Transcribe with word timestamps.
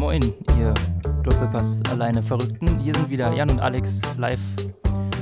moin, 0.00 0.22
ihr 0.58 0.72
Doppelpass 1.22 1.82
alleine 1.90 2.22
Verrückten. 2.22 2.78
Hier 2.78 2.94
sind 2.94 3.10
wieder 3.10 3.34
Jan 3.34 3.50
und 3.50 3.60
Alex 3.60 4.00
live, 4.16 4.40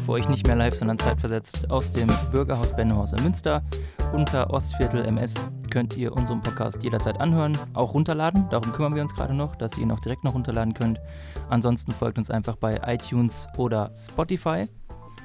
für 0.07 0.13
euch 0.13 0.29
nicht 0.29 0.47
mehr 0.47 0.55
live, 0.55 0.77
sondern 0.77 0.97
zeitversetzt 0.97 1.69
aus 1.69 1.91
dem 1.91 2.09
Bürgerhaus 2.31 2.77
Bennehaus 2.77 3.13
in 3.13 3.25
Münster 3.25 3.65
unter 4.13 4.49
Ostviertel 4.51 5.05
MS. 5.05 5.35
Könnt 5.73 5.97
ihr 5.97 6.13
unseren 6.13 6.41
Podcast 6.41 6.81
jederzeit 6.85 7.21
anhören, 7.21 7.59
auch 7.75 7.93
runterladen. 7.93 8.49
Darum 8.51 8.71
kümmern 8.73 8.95
wir 8.95 9.03
uns 9.03 9.13
gerade 9.17 9.35
noch, 9.35 9.57
dass 9.57 9.77
ihr 9.77 9.83
ihn 9.83 9.91
auch 9.91 9.99
direkt 9.99 10.23
noch 10.23 10.35
runterladen 10.35 10.75
könnt. 10.75 11.01
Ansonsten 11.49 11.91
folgt 11.91 12.17
uns 12.17 12.31
einfach 12.31 12.55
bei 12.55 12.81
iTunes 12.87 13.49
oder 13.57 13.93
Spotify. 13.97 14.63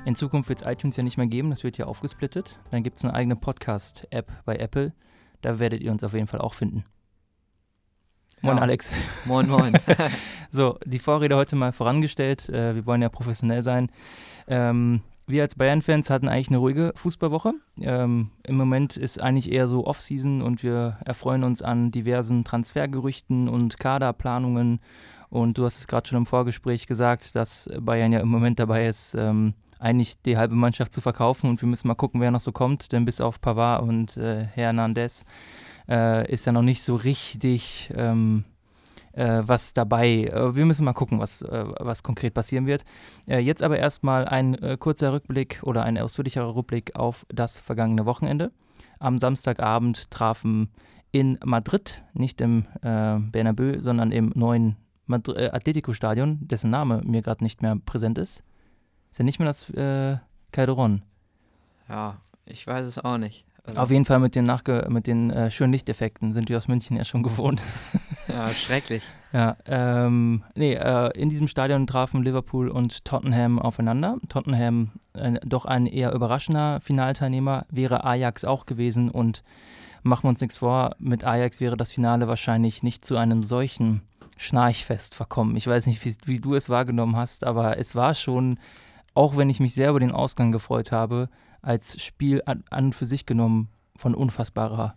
In 0.05 0.15
Zukunft 0.15 0.49
wird 0.49 0.63
es 0.63 0.67
iTunes 0.67 0.97
ja 0.97 1.03
nicht 1.03 1.17
mehr 1.17 1.27
geben, 1.27 1.51
das 1.51 1.63
wird 1.63 1.77
ja 1.77 1.85
aufgesplittet. 1.85 2.59
Dann 2.71 2.81
gibt 2.81 2.97
es 2.97 3.03
eine 3.03 3.13
eigene 3.13 3.35
Podcast-App 3.35 4.31
bei 4.45 4.55
Apple. 4.55 4.93
Da 5.43 5.59
werdet 5.59 5.83
ihr 5.83 5.91
uns 5.91 6.03
auf 6.03 6.13
jeden 6.13 6.25
Fall 6.25 6.41
auch 6.41 6.55
finden. 6.55 6.85
Moin, 8.43 8.57
Ja. 8.57 8.61
Alex. 8.61 8.91
Moin, 9.25 9.47
moin. 9.49 9.73
So, 10.55 10.77
die 10.85 10.99
Vorrede 10.99 11.35
heute 11.35 11.55
mal 11.55 11.71
vorangestellt. 11.71 12.47
Äh, 12.47 12.75
wir 12.75 12.85
wollen 12.85 13.01
ja 13.01 13.09
professionell 13.09 13.63
sein. 13.63 13.89
Ähm, 14.47 15.01
wir 15.25 15.41
als 15.41 15.55
Bayern-Fans 15.55 16.11
hatten 16.11 16.27
eigentlich 16.27 16.49
eine 16.49 16.59
ruhige 16.59 16.93
Fußballwoche. 16.95 17.53
Ähm, 17.81 18.29
Im 18.43 18.55
Moment 18.55 18.95
ist 18.95 19.19
eigentlich 19.19 19.51
eher 19.51 19.67
so 19.67 19.87
Off-Season 19.87 20.43
und 20.43 20.61
wir 20.61 20.97
erfreuen 21.05 21.43
uns 21.43 21.63
an 21.63 21.89
diversen 21.89 22.43
Transfergerüchten 22.43 23.47
und 23.49 23.79
Kaderplanungen. 23.79 24.79
Und 25.29 25.57
du 25.57 25.65
hast 25.65 25.79
es 25.79 25.87
gerade 25.87 26.07
schon 26.07 26.19
im 26.19 26.27
Vorgespräch 26.27 26.85
gesagt, 26.85 27.35
dass 27.35 27.67
Bayern 27.79 28.11
ja 28.13 28.19
im 28.19 28.29
Moment 28.29 28.59
dabei 28.59 28.85
ist, 28.85 29.15
ähm, 29.17 29.55
eigentlich 29.83 30.21
die 30.21 30.37
halbe 30.37 30.55
Mannschaft 30.55 30.91
zu 30.91 31.01
verkaufen. 31.01 31.49
Und 31.49 31.61
wir 31.61 31.67
müssen 31.67 31.87
mal 31.87 31.95
gucken, 31.95 32.21
wer 32.21 32.31
noch 32.31 32.39
so 32.39 32.51
kommt. 32.51 32.91
Denn 32.91 33.05
bis 33.05 33.21
auf 33.21 33.41
Pavard 33.41 33.83
und 33.83 34.17
äh, 34.17 34.45
Hernandez 34.45 35.25
äh, 35.89 36.31
ist 36.31 36.45
ja 36.45 36.51
noch 36.51 36.61
nicht 36.61 36.81
so 36.81 36.95
richtig. 36.95 37.91
Ähm, 37.95 38.45
äh, 39.13 39.43
was 39.45 39.73
dabei. 39.73 40.25
Äh, 40.25 40.55
wir 40.55 40.65
müssen 40.65 40.85
mal 40.85 40.93
gucken, 40.93 41.19
was, 41.19 41.43
äh, 41.43 41.65
was 41.79 42.03
konkret 42.03 42.33
passieren 42.33 42.65
wird. 42.65 42.83
Äh, 43.29 43.39
jetzt 43.39 43.63
aber 43.63 43.77
erstmal 43.77 44.25
ein 44.25 44.57
kurzer 44.79 45.13
Rückblick 45.13 45.61
oder 45.63 45.83
ein 45.83 45.97
ausführlicherer 45.97 46.55
Rückblick 46.55 46.95
auf 46.95 47.25
das 47.29 47.59
vergangene 47.59 48.05
Wochenende. 48.05 48.51
Am 48.99 49.19
Samstagabend 49.19 50.09
trafen 50.11 50.69
in 51.11 51.37
Madrid, 51.45 52.01
nicht 52.13 52.41
im 52.41 52.65
Bernabeu, 52.81 53.79
sondern 53.79 54.11
im 54.11 54.31
neuen 54.33 54.77
Madri 55.05 55.49
Atletico-Stadion, 55.49 56.47
dessen 56.47 56.71
Name 56.71 57.01
mir 57.03 57.21
gerade 57.21 57.43
nicht 57.43 57.61
mehr 57.61 57.75
präsent 57.85 58.17
ist. 58.17 58.43
Ist 59.13 59.19
ja 59.19 59.25
nicht 59.25 59.37
mehr 59.37 59.47
das 59.47 59.69
äh, 59.69 60.17
Calderon. 60.51 61.03
Ja, 61.87 62.17
ich 62.47 62.65
weiß 62.65 62.87
es 62.87 62.97
auch 62.97 63.19
nicht. 63.19 63.45
Also, 63.63 63.79
Auf 63.79 63.91
jeden 63.91 64.05
Fall 64.05 64.17
mit 64.17 64.33
den, 64.33 64.43
Nachge 64.43 64.87
mit 64.89 65.05
den 65.05 65.29
äh, 65.29 65.51
schönen 65.51 65.71
Lichteffekten 65.71 66.33
sind 66.33 66.49
wir 66.49 66.57
aus 66.57 66.67
München 66.67 66.97
ja 66.97 67.05
schon 67.05 67.21
gewohnt. 67.23 67.61
ja, 68.27 68.49
schrecklich. 68.49 69.03
Ja, 69.31 69.55
ähm, 69.67 70.43
nee, 70.55 70.73
äh, 70.73 71.11
in 71.15 71.29
diesem 71.29 71.47
Stadion 71.47 71.85
trafen 71.85 72.23
Liverpool 72.23 72.69
und 72.69 73.05
Tottenham 73.05 73.59
aufeinander. 73.59 74.17
Tottenham, 74.29 74.89
äh, 75.13 75.33
doch 75.45 75.65
ein 75.65 75.85
eher 75.85 76.11
überraschender 76.11 76.81
Finalteilnehmer, 76.81 77.67
wäre 77.69 78.05
Ajax 78.05 78.43
auch 78.43 78.65
gewesen 78.65 79.11
und 79.11 79.43
machen 80.01 80.23
wir 80.23 80.29
uns 80.29 80.41
nichts 80.41 80.57
vor, 80.57 80.95
mit 80.97 81.23
Ajax 81.23 81.61
wäre 81.61 81.77
das 81.77 81.91
Finale 81.91 82.27
wahrscheinlich 82.27 82.81
nicht 82.81 83.05
zu 83.05 83.15
einem 83.17 83.43
solchen 83.43 84.01
Schnarchfest 84.37 85.13
verkommen. 85.13 85.55
Ich 85.55 85.67
weiß 85.67 85.85
nicht, 85.85 86.03
wie, 86.03 86.15
wie 86.25 86.39
du 86.39 86.55
es 86.55 86.67
wahrgenommen 86.67 87.15
hast, 87.15 87.43
aber 87.43 87.77
es 87.77 87.93
war 87.93 88.15
schon, 88.15 88.57
auch 89.13 89.37
wenn 89.37 89.49
ich 89.49 89.59
mich 89.59 89.73
sehr 89.73 89.89
über 89.89 89.99
den 89.99 90.11
Ausgang 90.11 90.51
gefreut 90.51 90.91
habe, 90.91 91.29
als 91.61 92.01
Spiel 92.01 92.41
an, 92.45 92.63
und 92.71 92.93
für 92.93 93.05
sich 93.05 93.25
genommen 93.25 93.69
von 93.95 94.15
unfassbarer 94.15 94.95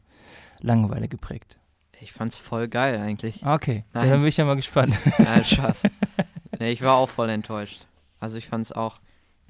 Langeweile 0.61 1.09
geprägt. 1.09 1.59
Ich 2.01 2.13
fand's 2.13 2.37
voll 2.37 2.69
geil 2.69 2.99
eigentlich. 3.01 3.45
Okay, 3.45 3.85
Nein. 3.93 4.11
dann 4.11 4.21
bin 4.21 4.29
ich 4.29 4.37
ja 4.37 4.45
mal 4.45 4.57
gespannt. 4.57 4.95
Nein, 5.19 5.45
Spaß. 5.45 5.85
nee, 6.59 6.71
ich 6.71 6.83
war 6.83 6.97
auch 6.97 7.09
voll 7.09 7.31
enttäuscht. 7.31 7.87
Also 8.21 8.37
ich 8.37 8.49
fand's 8.49 8.73
auch 8.73 8.97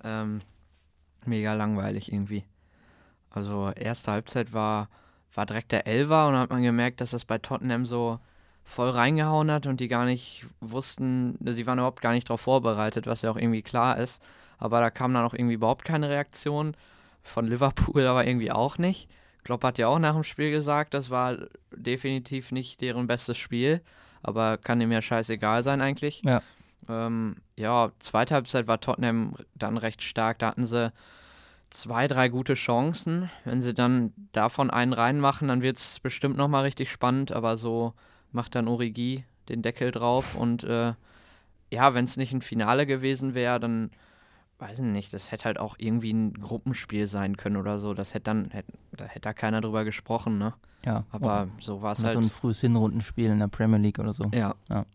ähm, 0.04 0.40
mega 1.24 1.54
langweilig 1.54 2.12
irgendwie. 2.12 2.44
Also 3.30 3.70
erste 3.70 4.12
Halbzeit 4.12 4.52
war, 4.52 4.88
war 5.34 5.46
direkt 5.46 5.72
der 5.72 5.86
Elfer 5.86 6.26
und 6.26 6.34
dann 6.34 6.42
hat 6.42 6.50
man 6.50 6.62
gemerkt, 6.62 7.00
dass 7.00 7.10
das 7.10 7.24
bei 7.24 7.38
Tottenham 7.38 7.84
so 7.84 8.18
voll 8.64 8.90
reingehauen 8.90 9.50
hat 9.50 9.66
und 9.66 9.80
die 9.80 9.88
gar 9.88 10.04
nicht 10.04 10.46
wussten, 10.60 11.38
sie 11.44 11.66
waren 11.66 11.78
überhaupt 11.78 12.02
gar 12.02 12.12
nicht 12.12 12.28
darauf 12.28 12.40
vorbereitet, 12.40 13.06
was 13.06 13.22
ja 13.22 13.30
auch 13.30 13.36
irgendwie 13.36 13.62
klar 13.62 13.98
ist. 13.98 14.20
Aber 14.58 14.80
da 14.80 14.90
kam 14.90 15.14
dann 15.14 15.24
auch 15.24 15.34
irgendwie 15.34 15.54
überhaupt 15.54 15.84
keine 15.84 16.08
Reaktion. 16.08 16.76
Von 17.22 17.46
Liverpool 17.46 18.06
aber 18.06 18.26
irgendwie 18.26 18.52
auch 18.52 18.78
nicht. 18.78 19.08
Klopp 19.44 19.62
hat 19.64 19.78
ja 19.78 19.88
auch 19.88 19.98
nach 19.98 20.14
dem 20.14 20.24
Spiel 20.24 20.50
gesagt, 20.50 20.94
das 20.94 21.10
war 21.10 21.36
definitiv 21.70 22.50
nicht 22.50 22.80
deren 22.80 23.06
bestes 23.06 23.38
Spiel. 23.38 23.80
Aber 24.22 24.58
kann 24.58 24.80
dem 24.80 24.90
ja 24.90 25.02
scheißegal 25.02 25.62
sein 25.62 25.80
eigentlich. 25.80 26.22
Ja. 26.24 26.42
Ähm, 26.88 27.36
ja, 27.54 27.92
zweite 28.00 28.34
Halbzeit 28.34 28.66
war 28.66 28.80
Tottenham 28.80 29.34
dann 29.54 29.76
recht 29.76 30.02
stark. 30.02 30.40
Da 30.40 30.48
hatten 30.48 30.66
sie 30.66 30.92
zwei, 31.70 32.08
drei 32.08 32.28
gute 32.28 32.54
Chancen. 32.54 33.30
Wenn 33.44 33.62
sie 33.62 33.74
dann 33.74 34.12
davon 34.32 34.70
einen 34.70 34.92
reinmachen, 34.92 35.48
dann 35.48 35.62
wird 35.62 35.78
es 35.78 36.00
bestimmt 36.00 36.36
nochmal 36.36 36.64
richtig 36.64 36.90
spannend. 36.90 37.32
Aber 37.32 37.56
so 37.56 37.92
macht 38.32 38.54
dann 38.54 38.68
Origi 38.68 39.24
den 39.48 39.62
Deckel 39.62 39.92
drauf. 39.92 40.34
Und 40.34 40.64
äh, 40.64 40.94
ja, 41.70 41.94
wenn 41.94 42.04
es 42.04 42.16
nicht 42.16 42.32
ein 42.32 42.42
Finale 42.42 42.86
gewesen 42.86 43.34
wäre, 43.34 43.60
dann 43.60 43.90
weiß 44.58 44.78
ich 44.78 44.84
nicht, 44.84 45.12
das 45.12 45.30
hätte 45.30 45.44
halt 45.44 45.58
auch 45.58 45.76
irgendwie 45.78 46.12
ein 46.12 46.34
Gruppenspiel 46.34 47.06
sein 47.06 47.36
können 47.36 47.56
oder 47.56 47.78
so. 47.78 47.94
Das 47.94 48.14
hätte 48.14 48.24
dann, 48.24 48.50
hätte, 48.50 48.72
da 48.92 49.04
hätte 49.04 49.20
da 49.20 49.32
keiner 49.34 49.60
drüber 49.60 49.84
gesprochen, 49.84 50.38
ne? 50.38 50.54
Ja, 50.84 51.04
Aber 51.10 51.48
so 51.58 51.82
war 51.82 51.92
es 51.92 52.04
halt. 52.04 52.12
so 52.12 52.20
ein 52.20 52.30
frühes 52.30 52.60
Hinrundenspiel 52.60 53.30
in 53.30 53.40
der 53.40 53.48
Premier 53.48 53.78
League 53.78 53.98
oder 53.98 54.12
so. 54.12 54.24
Ja. 54.32 54.54
Ja. 54.68 54.86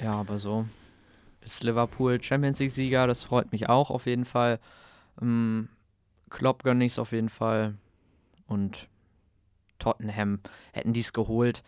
ja. 0.00 0.12
aber 0.12 0.38
so 0.38 0.66
ist 1.46 1.62
Liverpool 1.62 2.22
Champions 2.22 2.58
League-Sieger, 2.58 3.06
das 3.06 3.22
freut 3.22 3.52
mich 3.52 3.68
auch 3.68 3.90
auf 3.90 4.06
jeden 4.06 4.24
Fall. 4.24 4.58
Ähm, 5.22 5.68
Klopp 6.28 6.64
gönne 6.64 6.84
ich 6.84 6.92
es 6.92 6.98
auf 6.98 7.12
jeden 7.12 7.28
Fall. 7.28 7.74
Und 8.46 8.88
Tottenham 9.78 10.40
hätten 10.72 10.92
die 10.92 11.00
es 11.00 11.12
geholt. 11.12 11.62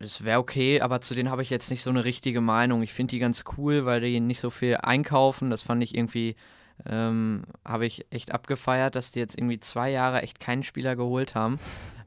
Das 0.00 0.24
wäre 0.24 0.38
okay, 0.38 0.80
aber 0.80 1.00
zu 1.00 1.14
denen 1.14 1.30
habe 1.30 1.42
ich 1.42 1.50
jetzt 1.50 1.70
nicht 1.70 1.82
so 1.82 1.90
eine 1.90 2.04
richtige 2.04 2.40
Meinung. 2.40 2.82
Ich 2.82 2.92
finde 2.92 3.12
die 3.12 3.18
ganz 3.18 3.44
cool, 3.56 3.84
weil 3.84 4.00
die 4.00 4.20
nicht 4.20 4.40
so 4.40 4.50
viel 4.50 4.76
einkaufen. 4.76 5.50
Das 5.50 5.62
fand 5.62 5.82
ich 5.82 5.96
irgendwie, 5.96 6.36
ähm, 6.86 7.42
habe 7.64 7.86
ich 7.86 8.06
echt 8.10 8.32
abgefeiert, 8.32 8.94
dass 8.94 9.10
die 9.10 9.18
jetzt 9.18 9.36
irgendwie 9.36 9.58
zwei 9.58 9.90
Jahre 9.90 10.22
echt 10.22 10.38
keinen 10.38 10.62
Spieler 10.62 10.94
geholt 10.94 11.34
haben. 11.34 11.58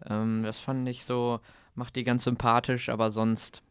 Ähm, 0.10 0.44
das 0.44 0.60
fand 0.60 0.88
ich 0.88 1.04
so, 1.04 1.42
macht 1.76 1.98
die 1.98 2.06
ganz 2.06 2.24
sympathisch, 2.24 2.88
aber 2.88 3.12
sonst 3.12 3.62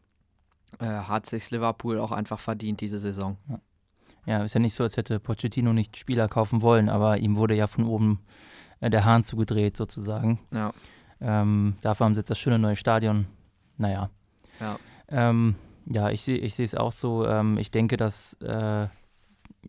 äh, 0.79 0.85
hat 0.85 1.25
sich 1.25 1.49
Liverpool 1.49 1.99
auch 1.99 2.11
einfach 2.11 2.39
verdient 2.39 2.81
diese 2.81 2.99
Saison. 2.99 3.37
Ja, 4.27 4.43
ist 4.43 4.53
ja 4.53 4.59
nicht 4.59 4.75
so, 4.75 4.83
als 4.83 4.97
hätte 4.97 5.19
Pochettino 5.19 5.73
nicht 5.73 5.97
Spieler 5.97 6.27
kaufen 6.27 6.61
wollen, 6.61 6.89
aber 6.89 7.17
ihm 7.17 7.37
wurde 7.37 7.55
ja 7.55 7.65
von 7.65 7.85
oben 7.85 8.19
äh, 8.81 8.91
der 8.91 9.03
Hahn 9.03 9.23
zugedreht 9.23 9.75
sozusagen. 9.75 10.39
Ja. 10.51 10.73
Ähm, 11.19 11.75
dafür 11.81 12.05
haben 12.05 12.13
sie 12.13 12.19
jetzt 12.19 12.29
das 12.29 12.39
schöne 12.39 12.59
neue 12.59 12.75
Stadion. 12.75 13.25
Naja. 13.81 14.09
Ja. 14.59 14.79
Ähm, 15.09 15.55
ja, 15.87 16.09
ich 16.09 16.21
sehe 16.21 16.37
ich 16.37 16.59
es 16.59 16.75
auch 16.75 16.91
so. 16.91 17.25
Ähm, 17.25 17.57
ich 17.57 17.71
denke, 17.71 17.97
dass 17.97 18.33
äh, 18.41 18.87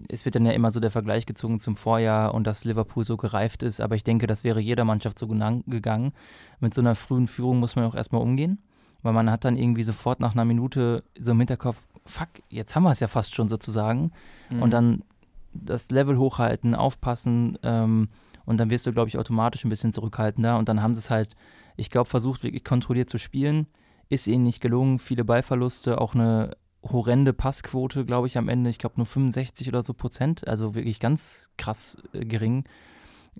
es 0.09 0.25
wird 0.25 0.35
dann 0.35 0.47
ja 0.47 0.53
immer 0.53 0.71
so 0.71 0.81
der 0.81 0.91
Vergleich 0.91 1.27
gezogen 1.27 1.59
zum 1.59 1.77
Vorjahr 1.77 2.35
und 2.35 2.47
dass 2.47 2.65
Liverpool 2.65 3.05
so 3.05 3.17
gereift 3.17 3.63
ist, 3.63 3.81
aber 3.81 3.95
ich 3.95 4.05
denke, 4.05 4.27
das 4.27 4.45
wäre 4.45 4.61
jeder 4.61 4.85
Mannschaft 4.85 5.19
so 5.19 5.27
gegangen. 5.27 6.13
Mit 6.61 6.73
so 6.75 6.81
einer 6.81 6.95
frühen 6.95 7.27
Führung 7.27 7.59
muss 7.59 7.77
man 7.77 7.85
auch 7.85 7.95
erstmal 7.95 8.23
umgehen, 8.23 8.63
weil 9.03 9.13
man 9.13 9.31
hat 9.31 9.45
dann 9.45 9.57
irgendwie 9.57 9.83
sofort 9.83 10.21
nach 10.21 10.33
einer 10.33 10.45
Minute 10.45 11.05
so 11.19 11.33
im 11.33 11.39
Hinterkopf, 11.39 11.81
fuck, 12.07 12.29
jetzt 12.49 12.75
haben 12.75 12.85
wir 12.85 12.91
es 12.91 13.01
ja 13.01 13.09
fast 13.09 13.35
schon 13.35 13.49
sozusagen. 13.49 14.13
Mhm. 14.51 14.63
Und 14.63 14.71
dann 14.71 15.03
das 15.53 15.91
Level 15.91 16.19
hochhalten, 16.19 16.75
aufpassen 16.75 17.59
ähm, 17.63 18.09
und 18.47 18.59
dann 18.59 18.71
wirst 18.71 18.87
du, 18.87 18.93
glaube 18.93 19.09
ich, 19.09 19.19
automatisch 19.19 19.65
ein 19.65 19.71
bisschen 19.71 19.93
zurückhaltender 19.93 20.59
und 20.59 20.69
dann 20.69 20.83
haben 20.83 20.95
sie 20.95 21.01
es 21.01 21.11
halt, 21.11 21.37
ich 21.77 21.91
glaube, 21.91 22.09
versucht 22.09 22.43
wirklich 22.43 22.65
kontrolliert 22.65 23.11
zu 23.11 23.19
spielen, 23.19 23.67
ist 24.09 24.27
ihnen 24.27 24.45
nicht 24.45 24.61
gelungen, 24.61 24.99
viele 24.99 25.25
Ballverluste, 25.25 26.01
auch 26.01 26.15
eine 26.15 26.57
horrende 26.83 27.33
Passquote, 27.33 28.05
glaube 28.05 28.27
ich, 28.27 28.37
am 28.37 28.49
Ende, 28.49 28.71
ich 28.71 28.79
glaube 28.79 28.97
nur 28.97 29.07
65 29.07 29.69
oder 29.69 29.83
so 29.83 29.95
Prozent, 29.95 30.47
also 30.49 30.75
wirklich 30.75 31.01
ganz 31.01 31.51
krass 31.57 32.03
äh, 32.13 32.25
gering. 32.25 32.65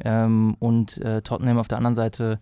Ähm, 0.01 0.57
und 0.59 0.99
äh, 0.99 1.23
Tottenham 1.23 1.59
auf 1.59 1.69
der 1.69 1.79
anderen 1.79 1.95
Seite 1.95 2.41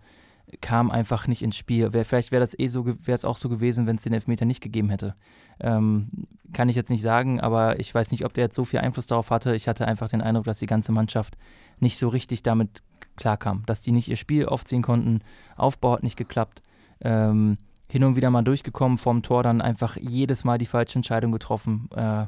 kam 0.60 0.90
einfach 0.90 1.26
nicht 1.26 1.42
ins 1.42 1.56
Spiel. 1.56 1.92
Wär, 1.92 2.04
vielleicht 2.04 2.32
wäre 2.32 2.40
das 2.40 2.58
eh 2.58 2.66
so, 2.66 2.86
wäre 2.86 2.96
es 3.06 3.24
auch 3.24 3.36
so 3.36 3.48
gewesen, 3.48 3.86
wenn 3.86 3.96
es 3.96 4.02
den 4.02 4.12
Elfmeter 4.12 4.44
nicht 4.44 4.60
gegeben 4.60 4.90
hätte. 4.90 5.14
Ähm, 5.60 6.08
kann 6.52 6.68
ich 6.68 6.76
jetzt 6.76 6.90
nicht 6.90 7.02
sagen, 7.02 7.40
aber 7.40 7.78
ich 7.78 7.94
weiß 7.94 8.10
nicht, 8.10 8.24
ob 8.24 8.34
der 8.34 8.44
jetzt 8.44 8.56
so 8.56 8.64
viel 8.64 8.80
Einfluss 8.80 9.06
darauf 9.06 9.30
hatte. 9.30 9.54
Ich 9.54 9.68
hatte 9.68 9.86
einfach 9.86 10.08
den 10.08 10.22
Eindruck, 10.22 10.44
dass 10.44 10.58
die 10.58 10.66
ganze 10.66 10.92
Mannschaft 10.92 11.36
nicht 11.78 11.98
so 11.98 12.08
richtig 12.08 12.42
damit 12.42 12.82
klarkam, 13.16 13.62
dass 13.66 13.82
die 13.82 13.92
nicht 13.92 14.08
ihr 14.08 14.16
Spiel 14.16 14.46
aufziehen 14.46 14.82
konnten. 14.82 15.20
Aufbau 15.56 15.92
hat 15.92 16.02
nicht 16.02 16.16
geklappt. 16.16 16.62
Ähm, 17.00 17.58
hin 17.90 18.04
und 18.04 18.16
wieder 18.16 18.30
mal 18.30 18.42
durchgekommen 18.42 18.98
vorm 18.98 19.22
Tor, 19.22 19.42
dann 19.42 19.60
einfach 19.60 19.96
jedes 19.96 20.44
Mal 20.44 20.58
die 20.58 20.66
falsche 20.66 20.96
Entscheidung 20.96 21.32
getroffen. 21.32 21.88
Äh, 21.94 22.26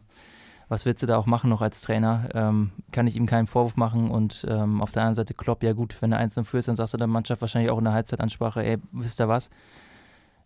was 0.68 0.86
willst 0.86 1.02
du 1.02 1.06
da 1.06 1.18
auch 1.18 1.26
machen 1.26 1.50
noch 1.50 1.60
als 1.60 1.82
Trainer? 1.82 2.28
Ähm, 2.34 2.72
kann 2.92 3.06
ich 3.06 3.16
ihm 3.16 3.26
keinen 3.26 3.46
Vorwurf 3.46 3.76
machen 3.76 4.10
und 4.10 4.46
ähm, 4.48 4.80
auf 4.80 4.92
der 4.92 5.02
anderen 5.02 5.14
Seite 5.14 5.34
Klopp, 5.34 5.62
ja 5.62 5.72
gut, 5.72 5.96
wenn 6.00 6.10
du 6.10 6.16
1 6.16 6.40
führst, 6.44 6.68
dann 6.68 6.76
sagst 6.76 6.94
du 6.94 6.98
der 6.98 7.06
Mannschaft 7.06 7.40
wahrscheinlich 7.40 7.70
auch 7.70 7.78
in 7.78 7.84
der 7.84 7.92
Halbzeitansprache, 7.92 8.64
ey, 8.64 8.78
wisst 8.92 9.20
ihr 9.20 9.28
was? 9.28 9.50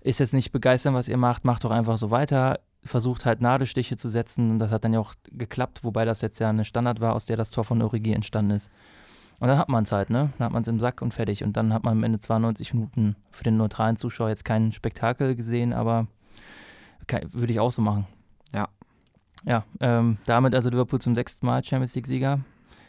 ist 0.07 0.21
jetzt 0.21 0.35
nicht 0.35 0.53
begeistern, 0.53 0.95
was 0.95 1.09
ihr 1.09 1.17
macht, 1.17 1.45
macht 1.45 1.65
doch 1.65 1.73
einfach 1.73 1.99
so 1.99 2.11
weiter. 2.11 2.61
Versucht 2.85 3.27
halt 3.27 3.41
Nadelstiche 3.41 3.97
zu 3.97 4.09
setzen 4.09 4.53
und 4.53 4.59
das 4.61 4.71
hat 4.71 4.85
dann 4.85 4.93
ja 4.93 5.01
auch 5.01 5.15
geklappt, 5.33 5.83
wobei 5.83 6.05
das 6.05 6.21
jetzt 6.21 6.39
ja 6.39 6.49
eine 6.49 6.65
Standard 6.65 7.01
war, 7.01 7.15
aus 7.15 7.27
der 7.27 7.37
das 7.37 7.51
Tor 7.51 7.65
von 7.65 7.83
Origi 7.83 8.13
entstanden 8.13 8.53
ist. 8.53 8.71
Und 9.39 9.49
dann 9.49 9.59
hat 9.59 9.69
man 9.69 9.85
es 9.85 9.93
halt, 9.93 10.09
ne? 10.11 10.31
Dann 10.39 10.47
hat 10.47 10.53
man 10.53 10.63
es 10.63 10.69
im 10.69 10.81
Sack 10.81 11.03
und 11.03 11.13
fertig. 11.13 11.45
Und 11.45 11.57
dann 11.57 11.73
hat 11.75 11.85
man 11.85 11.93
am 11.99 12.05
Ende 12.05 12.19
92 12.19 12.73
Minuten 12.75 13.17
für 13.31 13.45
den 13.45 13.57
neutralen 13.57 13.97
Zuschauer 13.97 14.31
jetzt 14.31 14.45
kein 14.45 14.73
Spektakel 14.73 15.37
gesehen, 15.37 15.73
aber 15.73 16.07
würde 17.33 17.53
ich 17.53 17.61
auch 17.61 17.71
so 17.71 17.83
machen. 17.83 18.07
Ja. 18.53 18.69
Ja, 19.45 19.65
ähm, 19.81 20.17
damit 20.27 20.55
also 20.55 20.71
Liverpool 20.71 21.01
zum 21.01 21.15
sechsten 21.15 21.47
Mal 21.47 21.63
Champions 21.63 21.95
League-Sieger. 21.95 22.41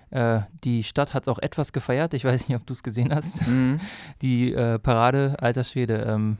Äh, 0.10 0.40
die 0.64 0.84
Stadt 0.84 1.14
hat 1.14 1.24
es 1.24 1.28
auch 1.28 1.40
etwas 1.40 1.74
gefeiert. 1.74 2.14
Ich 2.14 2.24
weiß 2.24 2.48
nicht, 2.48 2.56
ob 2.58 2.66
du 2.66 2.74
es 2.74 2.82
gesehen 2.82 3.14
hast. 3.14 3.46
Mhm. 3.48 3.80
Die 4.22 4.54
äh, 4.54 4.80
Parade, 4.80 5.36
alter 5.40 5.64
Schwede. 5.66 5.98
Ähm, 6.08 6.38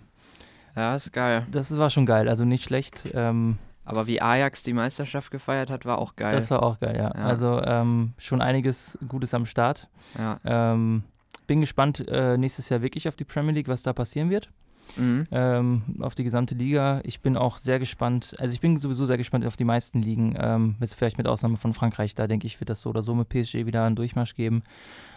Ja, 0.76 0.96
ist 0.96 1.12
geil. 1.12 1.46
das 1.52 1.76
war 1.78 1.90
schon 1.90 2.06
geil, 2.06 2.30
also 2.30 2.46
nicht 2.46 2.64
schlecht. 2.64 3.10
Ähm, 3.14 3.58
Aber 3.88 4.06
wie 4.06 4.22
Ajax 4.22 4.64
die 4.64 4.74
Meisterschaft 4.74 5.32
gefeiert 5.32 5.70
hat, 5.70 5.86
war 5.86 5.98
auch 5.98 6.16
geil. 6.16 6.36
das 6.36 6.52
war 6.52 6.62
auch 6.62 6.80
geil, 6.80 6.96
ja. 6.98 7.06
Ja. 7.16 7.26
Also 7.26 7.62
ähm, 7.64 8.14
schon 8.18 8.42
einiges 8.42 8.98
Gutes 9.08 9.34
am 9.34 9.46
Start. 9.46 9.90
ja. 10.18 10.40
Ähm, 10.44 11.04
bin 11.48 11.62
gespannt 11.62 12.06
äh, 12.10 12.38
nächstes 12.38 12.68
Jahr 12.68 12.82
wirklich 12.82 13.08
auf 13.08 13.16
die 13.16 13.24
Premier 13.24 13.54
League, 13.54 13.70
was 13.70 13.82
da 13.82 13.94
passieren 13.94 14.30
wird. 14.30 14.50
Mhm. 14.96 15.28
ähm, 15.32 15.82
auf 16.00 16.16
die 16.16 16.24
gesamte 16.24 16.56
Liga. 16.56 17.02
Ich 17.04 17.22
bin 17.22 17.36
auch 17.36 17.58
sehr 17.58 17.78
gespannt, 17.80 18.36
also 18.40 18.54
ich 18.54 18.62
bin 18.62 18.78
sowieso 18.78 19.06
sehr 19.06 19.18
gespannt 19.18 19.46
auf 19.46 19.58
die 19.58 19.66
meisten 19.66 20.02
Ligen, 20.02 20.36
ähm, 20.40 20.76
jetzt 20.80 20.96
vielleicht 20.96 21.18
mit 21.18 21.28
Ausnahme 21.28 21.58
von 21.58 21.74
Frankreich, 21.74 22.16
da 22.16 22.26
denke 22.26 22.48
ich, 22.48 22.60
wird 22.62 22.70
das 22.70 22.82
so 22.82 22.90
oder 22.90 23.02
so 23.02 23.14
mit 23.14 23.28
PSG 23.28 23.66
wieder 23.66 23.84
einen 23.84 23.98
Durchmarsch 23.98 24.36
geben. 24.36 24.64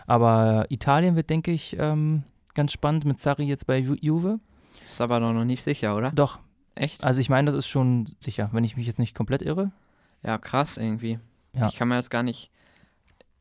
Aber 0.08 0.66
Italien 0.70 1.14
wird, 1.14 1.30
denke 1.30 1.52
ich, 1.52 1.76
ähm, 1.78 2.24
ganz 2.54 2.72
spannend 2.72 3.04
mit 3.04 3.18
Sarri 3.20 3.44
jetzt 3.44 3.66
bei 3.66 3.78
Ju 3.78 3.94
Juve. 4.00 4.40
Ist 4.88 5.00
aber 5.00 5.20
noch 5.20 5.44
nicht 5.44 5.62
sicher, 5.62 5.96
oder? 5.96 6.10
Doch, 6.10 6.40
Echt? 6.74 7.04
also 7.04 7.20
ich 7.20 7.28
meine, 7.28 7.46
das 7.46 7.54
ist 7.54 7.68
schon 7.68 8.08
sicher, 8.20 8.48
wenn 8.52 8.64
ich 8.64 8.76
mich 8.76 8.86
jetzt 8.86 8.98
nicht 8.98 9.14
komplett 9.14 9.42
irre. 9.42 9.70
Ja, 10.22 10.38
krass 10.38 10.76
irgendwie. 10.76 11.18
Ja. 11.52 11.68
Ich 11.68 11.76
kann 11.76 11.88
mir 11.88 11.96
das 11.96 12.10
gar 12.10 12.22
nicht. 12.22 12.50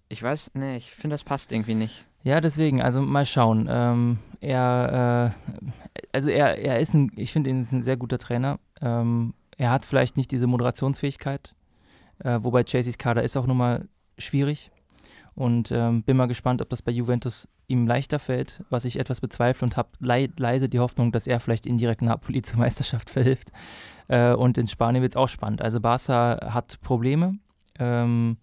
Ich 0.10 0.24
weiß, 0.24 0.52
nee, 0.56 0.78
ich 0.78 0.92
finde, 0.92 1.14
das 1.14 1.24
passt 1.24 1.52
irgendwie 1.52 1.76
nicht. 1.76 2.06
Ja, 2.24 2.42
deswegen, 2.42 2.82
also 2.82 3.02
mal 3.02 3.26
schauen. 3.26 3.68
Ähm, 3.70 4.20
er, 4.42 5.34
äh, 5.64 6.02
also 6.12 6.30
er, 6.30 6.58
er 6.58 6.80
ist 6.80 6.94
ein, 6.94 7.12
ich 7.16 7.32
finde 7.32 7.50
ihn 7.50 7.62
ist 7.62 7.72
ein 7.72 7.82
sehr 7.82 7.98
guter 7.98 8.18
Trainer. 8.18 8.60
Ähm, 8.82 9.34
er 9.58 9.72
hat 9.72 9.86
vielleicht 9.86 10.18
nicht 10.18 10.32
diese 10.32 10.48
Moderationsfähigkeit, 10.48 11.54
äh, 12.20 12.40
wobei 12.42 12.64
Chaseys 12.64 12.98
Kader 12.98 13.24
ist 13.24 13.38
auch 13.38 13.46
nun 13.46 13.58
mal 13.58 13.88
schwierig. 14.18 14.72
Und 15.40 15.72
ähm, 15.72 16.04
bin 16.04 16.18
mal 16.18 16.26
gespannt, 16.26 16.62
ob 16.62 16.70
das 16.70 16.82
bei 16.82 16.92
Juventus 16.92 17.48
ihm 17.68 17.88
leichter 17.88 18.20
fällt, 18.20 18.62
was 18.70 18.84
ich 18.84 19.00
etwas 19.00 19.22
bezweifle 19.22 19.66
und 19.66 19.78
habe 19.78 19.88
lei 20.02 20.28
leise 20.36 20.68
die 20.68 20.80
Hoffnung, 20.80 21.14
dass 21.14 21.28
er 21.28 21.40
vielleicht 21.40 21.66
indirekt 21.66 22.02
Napoli 22.02 22.42
zur 22.42 22.60
Meisterschaft 22.60 23.10
verhilft. 23.10 23.54
Äh, 24.10 24.34
und 24.34 24.58
in 24.58 24.68
Spanien 24.68 25.02
wird 25.02 25.14
es 25.14 25.16
auch 25.16 25.30
spannend. 25.30 25.62
Also 25.62 25.80
Barca 25.80 26.54
hat 26.54 26.82
Probleme. 26.82 27.36
Ähm, 27.80 28.36